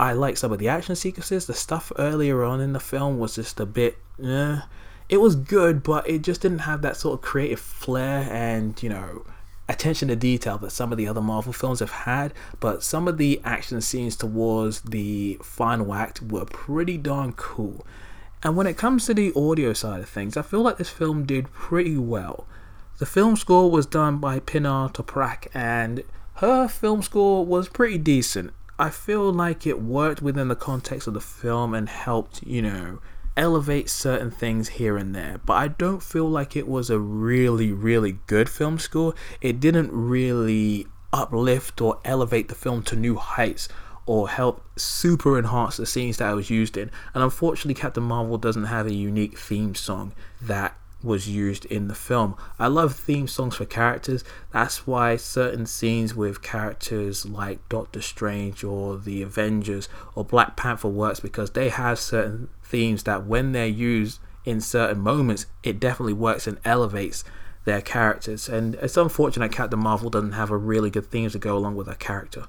I 0.00 0.12
like 0.14 0.36
some 0.36 0.52
of 0.52 0.58
the 0.58 0.68
action 0.68 0.96
sequences. 0.96 1.46
The 1.46 1.54
stuff 1.54 1.92
earlier 1.96 2.42
on 2.42 2.60
in 2.60 2.72
the 2.72 2.80
film 2.80 3.18
was 3.18 3.36
just 3.36 3.60
a 3.60 3.66
bit, 3.66 3.98
eh. 4.22 4.60
It 5.08 5.20
was 5.20 5.36
good, 5.36 5.82
but 5.82 6.08
it 6.08 6.22
just 6.22 6.40
didn't 6.40 6.60
have 6.70 6.82
that 6.82 6.96
sort 6.96 7.14
of 7.14 7.20
creative 7.20 7.60
flair 7.60 8.28
and, 8.32 8.80
you 8.82 8.88
know, 8.88 9.24
attention 9.68 10.08
to 10.08 10.16
detail 10.16 10.58
that 10.58 10.72
some 10.72 10.90
of 10.90 10.98
the 10.98 11.06
other 11.06 11.20
Marvel 11.20 11.52
films 11.52 11.80
have 11.80 11.90
had. 11.90 12.32
But 12.58 12.82
some 12.82 13.06
of 13.06 13.18
the 13.18 13.40
action 13.44 13.80
scenes 13.80 14.16
towards 14.16 14.80
the 14.80 15.38
final 15.42 15.94
act 15.94 16.22
were 16.22 16.46
pretty 16.46 16.96
darn 16.96 17.32
cool. 17.34 17.86
And 18.42 18.56
when 18.56 18.66
it 18.66 18.76
comes 18.76 19.06
to 19.06 19.14
the 19.14 19.32
audio 19.36 19.72
side 19.72 20.00
of 20.00 20.08
things, 20.08 20.36
I 20.36 20.42
feel 20.42 20.62
like 20.62 20.78
this 20.78 20.88
film 20.88 21.26
did 21.26 21.52
pretty 21.52 21.96
well. 21.96 22.46
The 22.98 23.06
film 23.06 23.36
score 23.36 23.70
was 23.70 23.86
done 23.86 24.18
by 24.18 24.40
Pinar 24.40 24.90
Toprak, 24.90 25.48
and 25.54 26.02
her 26.40 26.66
film 26.66 27.02
score 27.02 27.44
was 27.44 27.68
pretty 27.68 27.98
decent. 27.98 28.54
I 28.78 28.88
feel 28.88 29.30
like 29.30 29.66
it 29.66 29.82
worked 29.82 30.22
within 30.22 30.48
the 30.48 30.56
context 30.56 31.06
of 31.06 31.12
the 31.12 31.20
film 31.20 31.74
and 31.74 31.86
helped, 31.86 32.42
you 32.44 32.62
know, 32.62 33.00
elevate 33.36 33.90
certain 33.90 34.30
things 34.30 34.70
here 34.70 34.96
and 34.96 35.14
there. 35.14 35.38
But 35.44 35.52
I 35.54 35.68
don't 35.68 36.02
feel 36.02 36.24
like 36.24 36.56
it 36.56 36.66
was 36.66 36.88
a 36.88 36.98
really, 36.98 37.72
really 37.72 38.20
good 38.26 38.48
film 38.48 38.78
score. 38.78 39.14
It 39.42 39.60
didn't 39.60 39.92
really 39.92 40.86
uplift 41.12 41.82
or 41.82 42.00
elevate 42.06 42.48
the 42.48 42.54
film 42.54 42.84
to 42.84 42.96
new 42.96 43.16
heights 43.16 43.68
or 44.06 44.30
help 44.30 44.64
super 44.78 45.38
enhance 45.38 45.76
the 45.76 45.84
scenes 45.84 46.16
that 46.16 46.28
I 46.30 46.32
was 46.32 46.48
used 46.48 46.78
in. 46.78 46.90
And 47.12 47.22
unfortunately, 47.22 47.74
Captain 47.74 48.02
Marvel 48.02 48.38
doesn't 48.38 48.64
have 48.64 48.86
a 48.86 48.94
unique 48.94 49.38
theme 49.38 49.74
song 49.74 50.14
that 50.40 50.74
was 51.02 51.28
used 51.28 51.64
in 51.66 51.88
the 51.88 51.94
film. 51.94 52.36
I 52.58 52.66
love 52.66 52.94
theme 52.94 53.26
songs 53.26 53.56
for 53.56 53.64
characters. 53.64 54.24
That's 54.52 54.86
why 54.86 55.16
certain 55.16 55.66
scenes 55.66 56.14
with 56.14 56.42
characters 56.42 57.24
like 57.24 57.66
Doctor 57.68 58.02
Strange 58.02 58.62
or 58.64 58.98
the 58.98 59.22
Avengers 59.22 59.88
or 60.14 60.24
Black 60.24 60.56
Panther 60.56 60.88
works 60.88 61.20
because 61.20 61.50
they 61.50 61.70
have 61.70 61.98
certain 61.98 62.48
themes 62.62 63.04
that 63.04 63.26
when 63.26 63.52
they're 63.52 63.66
used 63.66 64.20
in 64.44 64.60
certain 64.60 65.00
moments, 65.00 65.46
it 65.62 65.80
definitely 65.80 66.12
works 66.12 66.46
and 66.46 66.58
elevates 66.64 67.24
their 67.64 67.80
characters. 67.80 68.48
And 68.48 68.74
it's 68.76 68.96
unfortunate 68.96 69.52
Captain 69.52 69.78
Marvel 69.78 70.10
doesn't 70.10 70.32
have 70.32 70.50
a 70.50 70.56
really 70.56 70.90
good 70.90 71.10
theme 71.10 71.30
to 71.30 71.38
go 71.38 71.56
along 71.56 71.76
with 71.76 71.86
her 71.86 71.94
character. 71.94 72.46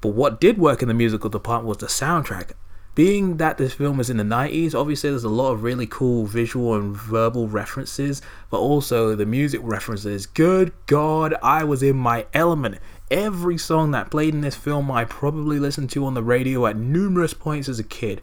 But 0.00 0.10
what 0.10 0.40
did 0.40 0.58
work 0.58 0.82
in 0.82 0.88
the 0.88 0.94
musical 0.94 1.30
department 1.30 1.68
was 1.68 1.78
the 1.78 1.86
soundtrack 1.86 2.52
being 2.94 3.38
that 3.38 3.56
this 3.56 3.72
film 3.72 4.00
is 4.00 4.10
in 4.10 4.18
the 4.18 4.24
90s, 4.24 4.74
obviously 4.74 5.10
there's 5.10 5.24
a 5.24 5.28
lot 5.28 5.52
of 5.52 5.62
really 5.62 5.86
cool 5.86 6.26
visual 6.26 6.74
and 6.74 6.94
verbal 6.94 7.48
references, 7.48 8.20
but 8.50 8.58
also 8.58 9.16
the 9.16 9.24
music 9.24 9.60
references. 9.62 10.26
Good 10.26 10.72
God, 10.86 11.34
I 11.42 11.64
was 11.64 11.82
in 11.82 11.96
my 11.96 12.26
element. 12.34 12.78
Every 13.10 13.56
song 13.56 13.92
that 13.92 14.10
played 14.10 14.34
in 14.34 14.42
this 14.42 14.56
film, 14.56 14.90
I 14.90 15.06
probably 15.06 15.58
listened 15.58 15.90
to 15.90 16.04
on 16.04 16.14
the 16.14 16.22
radio 16.22 16.66
at 16.66 16.76
numerous 16.76 17.32
points 17.32 17.68
as 17.68 17.78
a 17.78 17.84
kid. 17.84 18.20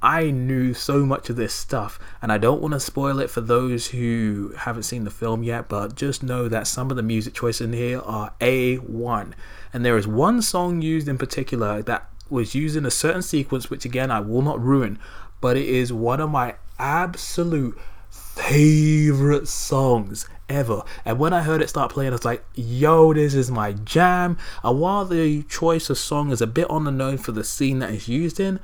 I 0.00 0.30
knew 0.30 0.72
so 0.72 1.04
much 1.04 1.30
of 1.30 1.36
this 1.36 1.54
stuff, 1.54 1.98
and 2.22 2.30
I 2.30 2.38
don't 2.38 2.60
want 2.60 2.74
to 2.74 2.80
spoil 2.80 3.18
it 3.18 3.30
for 3.30 3.40
those 3.40 3.88
who 3.88 4.52
haven't 4.56 4.84
seen 4.84 5.04
the 5.04 5.10
film 5.10 5.42
yet, 5.42 5.68
but 5.68 5.94
just 5.94 6.22
know 6.22 6.48
that 6.48 6.66
some 6.66 6.90
of 6.90 6.96
the 6.96 7.02
music 7.02 7.34
choices 7.34 7.62
in 7.62 7.72
here 7.72 8.00
are 8.00 8.32
A1. 8.40 9.32
And 9.72 9.84
there 9.84 9.96
is 9.96 10.06
one 10.06 10.42
song 10.42 10.80
used 10.80 11.08
in 11.08 11.18
particular 11.18 11.82
that 11.82 12.10
was 12.30 12.54
using 12.54 12.84
a 12.84 12.90
certain 12.90 13.22
sequence, 13.22 13.70
which 13.70 13.84
again 13.84 14.10
I 14.10 14.20
will 14.20 14.42
not 14.42 14.60
ruin, 14.60 14.98
but 15.40 15.56
it 15.56 15.68
is 15.68 15.92
one 15.92 16.20
of 16.20 16.30
my 16.30 16.56
absolute 16.78 17.78
favorite 18.10 19.48
songs 19.48 20.28
ever. 20.48 20.82
And 21.04 21.18
when 21.18 21.32
I 21.32 21.42
heard 21.42 21.62
it 21.62 21.68
start 21.68 21.92
playing, 21.92 22.10
I 22.10 22.12
was 22.12 22.24
like, 22.24 22.44
yo, 22.54 23.12
this 23.14 23.34
is 23.34 23.50
my 23.50 23.72
jam. 23.72 24.36
And 24.62 24.80
while 24.80 25.04
the 25.04 25.42
choice 25.44 25.90
of 25.90 25.98
song 25.98 26.30
is 26.30 26.40
a 26.40 26.46
bit 26.46 26.68
on 26.70 26.84
the 26.84 26.90
nose 26.90 27.20
for 27.20 27.32
the 27.32 27.44
scene 27.44 27.78
that 27.80 27.90
it's 27.90 28.08
used 28.08 28.38
in, 28.38 28.60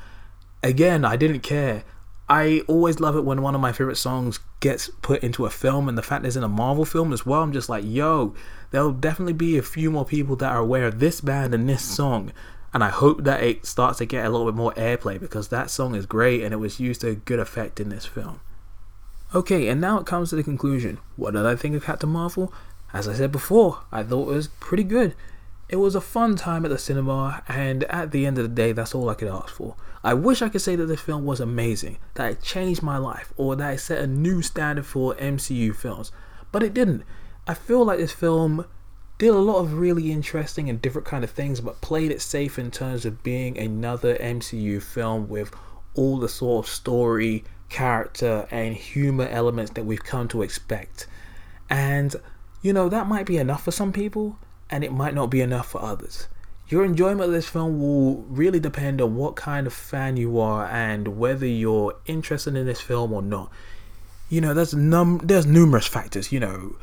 again, 0.63 1.05
I 1.05 1.17
didn't 1.17 1.41
care. 1.41 1.85
I 2.29 2.63
always 2.67 3.01
love 3.01 3.17
it 3.17 3.25
when 3.25 3.43
one 3.43 3.55
of 3.55 3.61
my 3.61 3.73
favorite 3.73 3.97
songs 3.97 4.41
gets 4.61 4.89
put 5.03 5.23
into 5.23 5.45
a 5.45 5.51
film, 5.51 5.89
and 5.89 5.99
the 5.99 6.03
fact 6.03 6.25
it's 6.25 6.37
in 6.37 6.45
a 6.45 6.49
Marvel 6.49 6.85
film 6.85 7.13
as 7.13 7.27
well. 7.27 7.43
I'm 7.43 7.53
just 7.53 7.69
like, 7.69 7.85
yo, 7.85 8.35
there'll 8.71 8.93
definitely 8.93 9.35
be 9.35 9.59
a 9.59 9.63
few 9.63 9.91
more 9.91 10.05
people 10.05 10.37
that 10.37 10.53
are 10.53 10.61
aware 10.61 10.87
of 10.87 10.99
this 10.99 11.21
band 11.21 11.53
and 11.53 11.69
this 11.69 11.83
song 11.83 12.33
and 12.73 12.83
I 12.83 12.89
hope 12.89 13.25
that 13.25 13.43
it 13.43 13.67
starts 13.67 13.99
to 13.99 14.07
get 14.07 14.25
a 14.25 14.31
little 14.31 14.47
bit 14.47 14.57
more 14.57 14.73
airplay 14.75 15.21
because 15.21 15.49
that 15.49 15.71
song 15.71 15.95
is 15.95 16.07
great 16.07 16.43
and 16.43 16.55
it 16.55 16.59
was 16.59 16.81
used 16.81 17.03
to 17.03 17.15
good 17.15 17.39
effect 17.39 17.81
in 17.81 17.91
this 17.91 18.07
film. 18.07 18.41
Okay, 19.35 19.69
and 19.69 19.81
now 19.81 19.99
it 19.99 20.07
comes 20.07 20.31
to 20.31 20.37
the 20.37 20.43
conclusion. 20.43 20.99
What 21.17 21.35
did 21.35 21.47
I 21.47 21.57
think 21.57 21.75
of 21.75 21.85
Captain 21.85 22.09
Marvel? 22.09 22.53
As 22.93 23.09
I 23.09 23.15
said 23.15 23.33
before, 23.33 23.81
I 23.91 24.03
thought 24.03 24.29
it 24.29 24.35
was 24.35 24.49
pretty 24.49 24.85
good. 24.85 25.15
It 25.69 25.77
was 25.77 25.95
a 25.95 26.03
fun 26.03 26.37
time 26.37 26.67
at 26.67 26.71
the 26.71 26.77
cinema, 26.77 27.43
and 27.49 27.85
at 27.85 28.11
the 28.11 28.27
end 28.27 28.37
of 28.37 28.45
the 28.45 28.55
day, 28.55 28.73
that's 28.73 28.95
all 28.95 29.09
I 29.09 29.15
could 29.15 29.29
ask 29.29 29.49
for. 29.49 29.75
I 30.05 30.13
wish 30.13 30.43
I 30.43 30.51
could 30.51 30.61
say 30.61 30.77
that 30.77 30.85
this 30.85 31.01
film 31.01 31.25
was 31.25 31.41
amazing, 31.41 31.97
that 32.15 32.31
it 32.31 32.43
changed 32.43 32.83
my 32.83 32.99
life, 32.99 33.33
or 33.39 33.57
that 33.57 33.75
it 33.75 33.79
set 33.79 34.01
a 34.01 34.07
new 34.07 34.43
standard 34.43 34.85
for 34.85 35.15
MCU 35.15 35.75
films, 35.75 36.13
but 36.51 36.63
it 36.63 36.75
didn't. 36.75 37.05
I 37.47 37.55
feel 37.55 37.87
like 37.87 37.99
this 37.99 38.13
film 38.13 38.67
did 39.23 39.31
a 39.31 39.39
lot 39.39 39.61
of 39.61 39.75
really 39.75 40.11
interesting 40.11 40.69
and 40.69 40.83
different 40.83 41.07
kind 41.07 41.23
of 41.23 41.31
things, 41.31 41.61
but 41.61 41.81
played 41.81 42.11
it 42.11 42.21
safe 42.21 42.59
in 42.59 42.73
terms 42.73 43.05
of 43.05 43.23
being 43.23 43.57
another 43.57 44.17
MCU 44.17 44.83
film 44.83 45.29
with 45.29 45.55
all 45.95 46.19
the 46.19 46.29
sort 46.29 46.67
of 46.67 46.69
story, 46.69 47.45
character, 47.69 48.49
and 48.51 48.75
humor 48.75 49.29
elements 49.29 49.71
that 49.75 49.85
we've 49.85 50.03
come 50.03 50.27
to 50.27 50.43
expect. 50.43 51.07
And 51.71 52.17
you 52.63 52.73
know, 52.73 52.89
that 52.89 53.07
might 53.07 53.25
be 53.25 53.37
enough 53.39 53.63
for 53.63 53.71
some 53.71 53.93
people, 53.93 54.41
and 54.69 54.83
it 54.83 54.93
might 54.93 55.15
not 55.15 55.31
be 55.31 55.41
enough 55.41 55.69
for 55.69 55.81
others. 55.81 56.27
Your 56.67 56.85
enjoyment 56.85 57.23
of 57.23 57.31
this 57.31 57.49
film 57.49 57.79
will 57.79 58.23
really 58.23 58.59
depend 58.59 59.01
on 59.01 59.15
what 59.15 59.37
kind 59.37 59.69
of 59.69 59.73
fan 59.73 60.17
you 60.17 60.41
are 60.41 60.67
and 60.67 61.17
whether 61.17 61.47
you're 61.47 61.95
interested 62.07 62.57
in 62.57 62.67
this 62.67 62.81
film 62.81 63.13
or 63.13 63.23
not. 63.23 63.53
You 64.29 64.41
know, 64.41 64.53
there's 64.53 64.75
num 64.75 65.21
there's 65.23 65.47
numerous 65.47 65.87
factors, 65.87 66.33
you 66.33 66.41
know, 66.41 66.75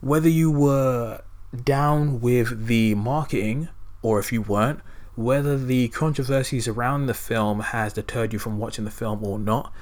whether 0.00 0.28
you 0.28 0.52
were 0.52 1.22
down 1.64 2.20
with 2.20 2.66
the 2.66 2.94
marketing, 2.94 3.68
or 4.02 4.18
if 4.18 4.32
you 4.32 4.42
weren't, 4.42 4.80
whether 5.14 5.58
the 5.58 5.88
controversies 5.88 6.68
around 6.68 7.06
the 7.06 7.14
film 7.14 7.60
has 7.60 7.92
deterred 7.92 8.32
you 8.32 8.38
from 8.38 8.58
watching 8.58 8.84
the 8.84 8.90
film 8.90 9.24
or 9.24 9.38
not. 9.38 9.72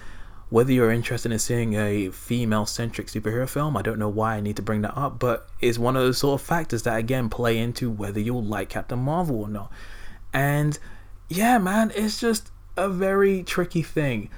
Whether 0.49 0.73
you're 0.73 0.93
interested 0.93 1.33
in 1.33 1.41
seeing 1.41 1.75
a 1.75 2.11
female 2.11 2.67
centric 2.67 3.09
superhero 3.09 3.49
film, 3.49 3.77
I 3.77 3.83
don't 3.83 3.99
know 3.99 4.09
why 4.09 4.37
I 4.37 4.41
need 4.41 4.57
to 4.57 4.63
bring 4.63 4.83
that 4.83 4.97
up, 4.97 5.19
but 5.19 5.49
it's 5.61 5.77
one 5.77 5.97
of 5.97 6.03
those 6.03 6.19
sort 6.19 6.41
of 6.41 6.47
factors 6.47 6.85
that 6.85 6.97
again 6.97 7.29
play 7.29 7.59
into 7.59 7.91
whether 7.91 8.21
you'll 8.21 8.45
like 8.45 8.69
Captain 8.69 9.01
Marvel 9.01 9.41
or 9.41 9.49
not. 9.49 9.73
And 10.33 10.79
yeah, 11.29 11.59
man, 11.59 11.93
it's 11.97 12.21
just 12.21 12.51
a 12.77 12.89
very 12.89 13.43
tricky 13.43 13.83
thing. 13.83 14.31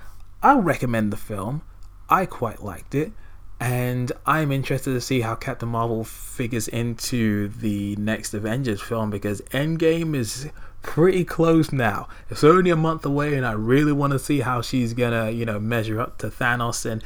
I'll 0.42 0.62
recommend 0.62 1.12
the 1.12 1.18
film. 1.18 1.62
I 2.08 2.24
quite 2.24 2.62
liked 2.62 2.94
it 2.94 3.12
and 3.60 4.12
I'm 4.24 4.52
interested 4.52 4.92
to 4.92 5.00
see 5.00 5.20
how 5.20 5.34
Captain 5.34 5.68
Marvel 5.68 6.04
figures 6.04 6.68
into 6.68 7.48
the 7.48 7.96
next 7.96 8.32
Avengers 8.32 8.80
film 8.80 9.10
because 9.10 9.40
Endgame 9.52 10.14
is 10.14 10.48
pretty 10.82 11.24
close 11.24 11.72
now. 11.72 12.08
It's 12.30 12.44
only 12.44 12.70
a 12.70 12.76
month 12.76 13.04
away, 13.04 13.34
and 13.34 13.44
I 13.44 13.52
really 13.52 13.92
want 13.92 14.12
to 14.12 14.18
see 14.18 14.40
how 14.40 14.62
she's 14.62 14.94
gonna, 14.94 15.30
you 15.30 15.44
know, 15.44 15.58
measure 15.58 16.00
up 16.00 16.18
to 16.18 16.28
Thanos 16.28 16.88
and 16.88 17.02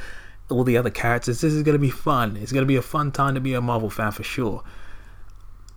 all 0.49 0.63
the 0.63 0.77
other 0.77 0.91
characters. 0.91 1.41
This 1.41 1.53
is 1.53 1.63
gonna 1.63 1.79
be 1.79 1.89
fun. 1.89 2.37
It's 2.37 2.51
gonna 2.51 2.67
be 2.67 2.75
a 2.75 2.83
fun 2.83 3.11
time 3.11 3.33
to 3.33 3.41
be 3.41 3.55
a 3.55 3.61
Marvel 3.61 3.89
fan 3.89 4.11
for 4.11 4.23
sure. 4.23 4.63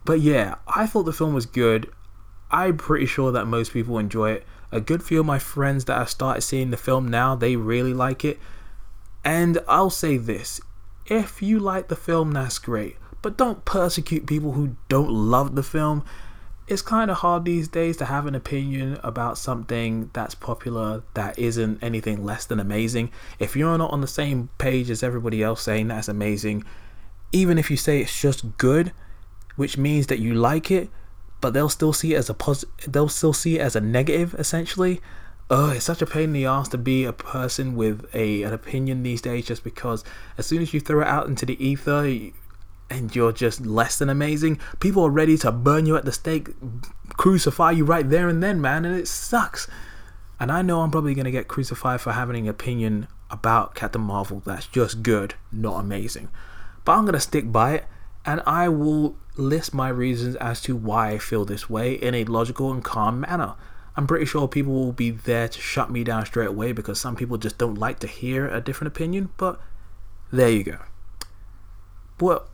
But 0.05 0.21
yeah, 0.21 0.55
I 0.67 0.85
thought 0.85 1.03
the 1.03 1.13
film 1.13 1.33
was 1.33 1.45
good. 1.45 1.91
I'm 2.51 2.77
pretty 2.77 3.07
sure 3.07 3.31
that 3.31 3.45
most 3.45 3.73
people 3.73 3.97
enjoy 3.97 4.31
it. 4.31 4.45
A 4.71 4.79
good 4.79 5.01
few 5.01 5.21
of 5.21 5.25
my 5.25 5.39
friends 5.39 5.85
that 5.85 5.97
have 5.97 6.09
started 6.09 6.41
seeing 6.41 6.69
the 6.69 6.77
film 6.77 7.07
now, 7.07 7.35
they 7.35 7.55
really 7.55 7.93
like 7.93 8.23
it. 8.23 8.39
And 9.23 9.59
I'll 9.67 9.89
say 9.89 10.17
this 10.17 10.61
if 11.07 11.41
you 11.41 11.59
like 11.59 11.87
the 11.87 11.95
film, 11.95 12.31
that's 12.31 12.59
great. 12.59 12.97
But 13.21 13.37
don't 13.37 13.65
persecute 13.65 14.25
people 14.25 14.53
who 14.53 14.75
don't 14.89 15.09
love 15.09 15.55
the 15.55 15.63
film. 15.63 16.03
It's 16.67 16.81
kind 16.81 17.09
of 17.09 17.17
hard 17.17 17.45
these 17.45 17.67
days 17.67 17.95
to 17.97 18.05
have 18.05 18.25
an 18.25 18.35
opinion 18.35 18.99
about 19.01 19.37
something 19.37 20.09
that's 20.13 20.35
popular 20.35 21.03
that 21.13 21.39
isn't 21.39 21.81
anything 21.81 22.25
less 22.25 22.45
than 22.45 22.59
amazing. 22.59 23.11
If 23.39 23.55
you're 23.55 23.77
not 23.77 23.91
on 23.91 24.01
the 24.01 24.07
same 24.07 24.49
page 24.57 24.89
as 24.89 25.01
everybody 25.01 25.41
else 25.41 25.61
saying 25.61 25.87
that's 25.87 26.09
amazing, 26.09 26.65
even 27.31 27.57
if 27.57 27.71
you 27.71 27.77
say 27.77 28.01
it's 28.01 28.21
just 28.21 28.57
good, 28.57 28.91
which 29.55 29.77
means 29.77 30.07
that 30.07 30.19
you 30.19 30.33
like 30.33 30.69
it, 30.69 30.89
but 31.39 31.53
they'll 31.53 31.69
still 31.69 31.93
see 31.93 32.13
it 32.13 32.17
as 32.17 32.29
a 32.29 32.33
positive, 32.33 32.91
they'll 32.91 33.09
still 33.09 33.33
see 33.33 33.57
it 33.57 33.61
as 33.61 33.75
a 33.75 33.81
negative 33.81 34.35
essentially 34.35 35.01
oh, 35.49 35.71
it's 35.71 35.85
such 35.85 36.01
a 36.01 36.05
pain 36.05 36.25
in 36.25 36.33
the 36.33 36.45
ass 36.45 36.67
to 36.69 36.77
be 36.77 37.05
a 37.05 37.13
person 37.13 37.75
with 37.75 38.05
a 38.13 38.43
an 38.43 38.53
opinion 38.53 39.03
these 39.03 39.21
days. 39.21 39.45
Just 39.45 39.63
because 39.63 40.03
as 40.37 40.45
soon 40.45 40.61
as 40.61 40.73
you 40.73 40.79
throw 40.79 41.01
it 41.01 41.07
out 41.07 41.27
into 41.27 41.45
the 41.45 41.63
ether, 41.63 42.31
and 42.89 43.15
you're 43.15 43.31
just 43.31 43.65
less 43.65 43.97
than 43.97 44.09
amazing, 44.09 44.59
people 44.79 45.03
are 45.03 45.11
ready 45.11 45.37
to 45.37 45.51
burn 45.51 45.85
you 45.85 45.95
at 45.95 46.05
the 46.05 46.11
stake, 46.11 46.49
crucify 47.09 47.71
you 47.71 47.85
right 47.85 48.09
there 48.09 48.29
and 48.29 48.41
then, 48.41 48.61
man, 48.61 48.85
and 48.85 48.97
it 48.97 49.07
sucks. 49.07 49.67
And 50.39 50.51
I 50.51 50.61
know 50.61 50.81
I'm 50.81 50.91
probably 50.91 51.15
gonna 51.15 51.31
get 51.31 51.47
crucified 51.47 52.01
for 52.01 52.13
having 52.13 52.43
an 52.43 52.49
opinion 52.49 53.07
about 53.29 53.75
Captain 53.75 54.01
Marvel 54.01 54.41
that's 54.45 54.67
just 54.67 55.03
good, 55.03 55.35
not 55.51 55.79
amazing. 55.79 56.29
But 56.85 56.93
I'm 56.93 57.05
gonna 57.05 57.19
stick 57.19 57.51
by 57.51 57.73
it, 57.75 57.85
and 58.25 58.41
I 58.45 58.69
will 58.69 59.17
list 59.35 59.73
my 59.73 59.89
reasons 59.89 60.35
as 60.37 60.61
to 60.61 60.75
why 60.75 61.11
I 61.11 61.17
feel 61.17 61.45
this 61.45 61.69
way 61.69 61.93
in 61.93 62.15
a 62.15 62.23
logical 62.25 62.71
and 62.71 62.83
calm 62.83 63.21
manner. 63.21 63.55
I'm 63.97 64.05
pretty 64.05 64.25
sure 64.25 64.47
people 64.47 64.73
will 64.73 64.93
be 64.93 65.09
there 65.09 65.47
to 65.47 65.59
shut 65.59 65.89
me 65.89 66.03
down 66.03 66.23
straight 66.27 66.49
away 66.49 66.71
because 66.71 67.01
some 67.01 67.15
people 67.15 67.37
just 67.37 67.57
don't 67.57 67.75
like 67.75 67.97
to 67.99 68.07
hear 68.07 68.47
a 68.47 68.61
different 68.61 68.93
opinion, 68.93 69.29
but 69.37 69.59
there 70.31 70.51
you 70.51 70.63
go. 70.63 70.77
Well, 72.19 72.47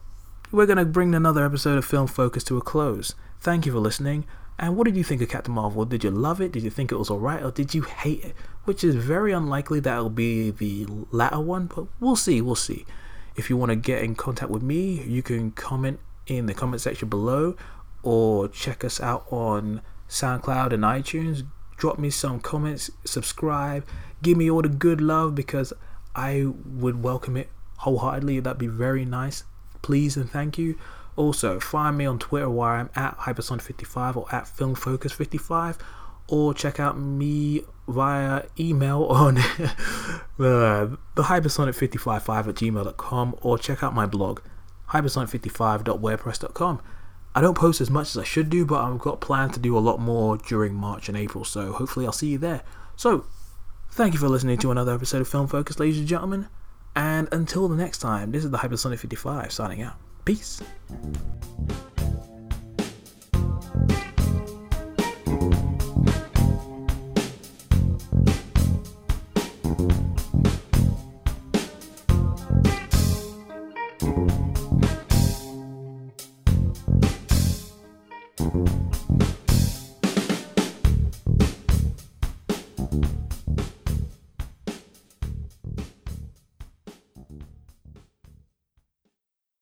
we're 0.51 0.65
going 0.65 0.77
to 0.77 0.85
bring 0.85 1.13
another 1.13 1.45
episode 1.45 1.77
of 1.77 1.83
Film 1.83 2.07
Focus 2.07 2.45
to 2.45 2.57
a 2.57 2.61
close. 2.61 3.13
Thank 3.41 3.65
you 3.65 3.73
for 3.73 3.79
listening. 3.79 4.25
And 4.57 4.77
what 4.77 4.85
did 4.85 4.95
you 4.95 5.03
think 5.03 5.21
of 5.21 5.27
Captain 5.27 5.53
Marvel? 5.53 5.83
Did 5.83 6.03
you 6.03 6.11
love 6.11 6.39
it? 6.39 6.53
Did 6.53 6.63
you 6.63 6.69
think 6.69 6.93
it 6.93 6.97
was 6.97 7.09
alright? 7.09 7.43
Or 7.43 7.51
did 7.51 7.73
you 7.73 7.81
hate 7.81 8.23
it? 8.23 8.35
Which 8.63 8.83
is 8.83 8.95
very 8.95 9.33
unlikely 9.33 9.81
that 9.81 9.95
it'll 9.97 10.09
be 10.09 10.49
the 10.51 10.87
latter 11.11 11.41
one, 11.41 11.65
but 11.75 11.87
we'll 11.99 12.15
see, 12.15 12.39
we'll 12.39 12.55
see. 12.55 12.85
If 13.35 13.49
you 13.49 13.57
want 13.57 13.71
to 13.71 13.75
get 13.75 14.01
in 14.01 14.15
contact 14.15 14.49
with 14.49 14.63
me, 14.63 15.01
you 15.03 15.21
can 15.21 15.51
comment 15.51 15.99
in 16.25 16.45
the 16.45 16.53
comment 16.53 16.81
section 16.81 17.09
below 17.09 17.57
or 18.01 18.47
check 18.47 18.85
us 18.85 19.01
out 19.01 19.25
on 19.29 19.81
SoundCloud 20.13 20.71
and 20.73 20.83
iTunes. 20.83 21.43
Drop 21.75 21.97
me 21.97 22.09
some 22.09 22.39
comments, 22.39 22.91
subscribe, 23.03 23.85
give 24.21 24.37
me 24.37 24.49
all 24.49 24.61
the 24.61 24.69
good 24.69 25.01
love 25.01 25.33
because 25.35 25.73
I 26.15 26.45
would 26.65 27.03
welcome 27.03 27.35
it 27.35 27.49
wholeheartedly. 27.77 28.39
That'd 28.39 28.59
be 28.59 28.67
very 28.67 29.05
nice. 29.05 29.43
Please 29.81 30.15
and 30.15 30.29
thank 30.29 30.57
you. 30.57 30.77
Also, 31.15 31.59
find 31.59 31.97
me 31.97 32.05
on 32.05 32.19
Twitter 32.19 32.49
where 32.49 32.69
I'm 32.69 32.89
at 32.95 33.17
Hyperson55 33.19 34.15
or 34.15 34.25
at 34.33 34.45
FilmFocus55 34.45 35.79
or 36.27 36.53
check 36.53 36.79
out 36.79 36.97
me 36.97 37.63
via 37.87 38.43
email 38.59 39.03
on 39.09 39.37
uh, 39.39 39.43
the 40.37 40.97
hypersonic555 41.17 42.47
at 42.47 42.55
gmail.com 42.55 43.35
or 43.41 43.57
check 43.57 43.83
out 43.83 43.93
my 43.93 44.05
blog 44.05 44.39
hypersonic55.wordpress.com 44.89 46.81
i 47.35 47.41
don't 47.41 47.57
post 47.57 47.81
as 47.81 47.89
much 47.89 48.09
as 48.09 48.17
i 48.17 48.23
should 48.23 48.49
do 48.49 48.65
but 48.65 48.81
i've 48.83 48.99
got 48.99 49.21
plans 49.21 49.53
to 49.53 49.59
do 49.59 49.77
a 49.77 49.79
lot 49.79 49.99
more 49.99 50.37
during 50.37 50.73
march 50.73 51.07
and 51.09 51.17
april 51.17 51.43
so 51.43 51.71
hopefully 51.73 52.05
i'll 52.05 52.11
see 52.11 52.29
you 52.29 52.37
there. 52.37 52.61
So 52.95 53.25
thank 53.91 54.13
you 54.13 54.19
for 54.19 54.29
listening 54.29 54.57
to 54.59 54.71
another 54.71 54.93
episode 54.93 55.21
of 55.21 55.27
film 55.27 55.47
focus 55.47 55.79
ladies 55.79 55.99
and 55.99 56.07
gentlemen 56.07 56.47
and 56.95 57.27
until 57.31 57.67
the 57.67 57.75
next 57.75 57.99
time 57.99 58.31
this 58.31 58.43
is 58.43 58.51
the 58.51 58.59
hypersonic 58.59 58.99
55 58.99 59.51
signing 59.51 59.81
out. 59.81 59.95
Peace 60.25 60.61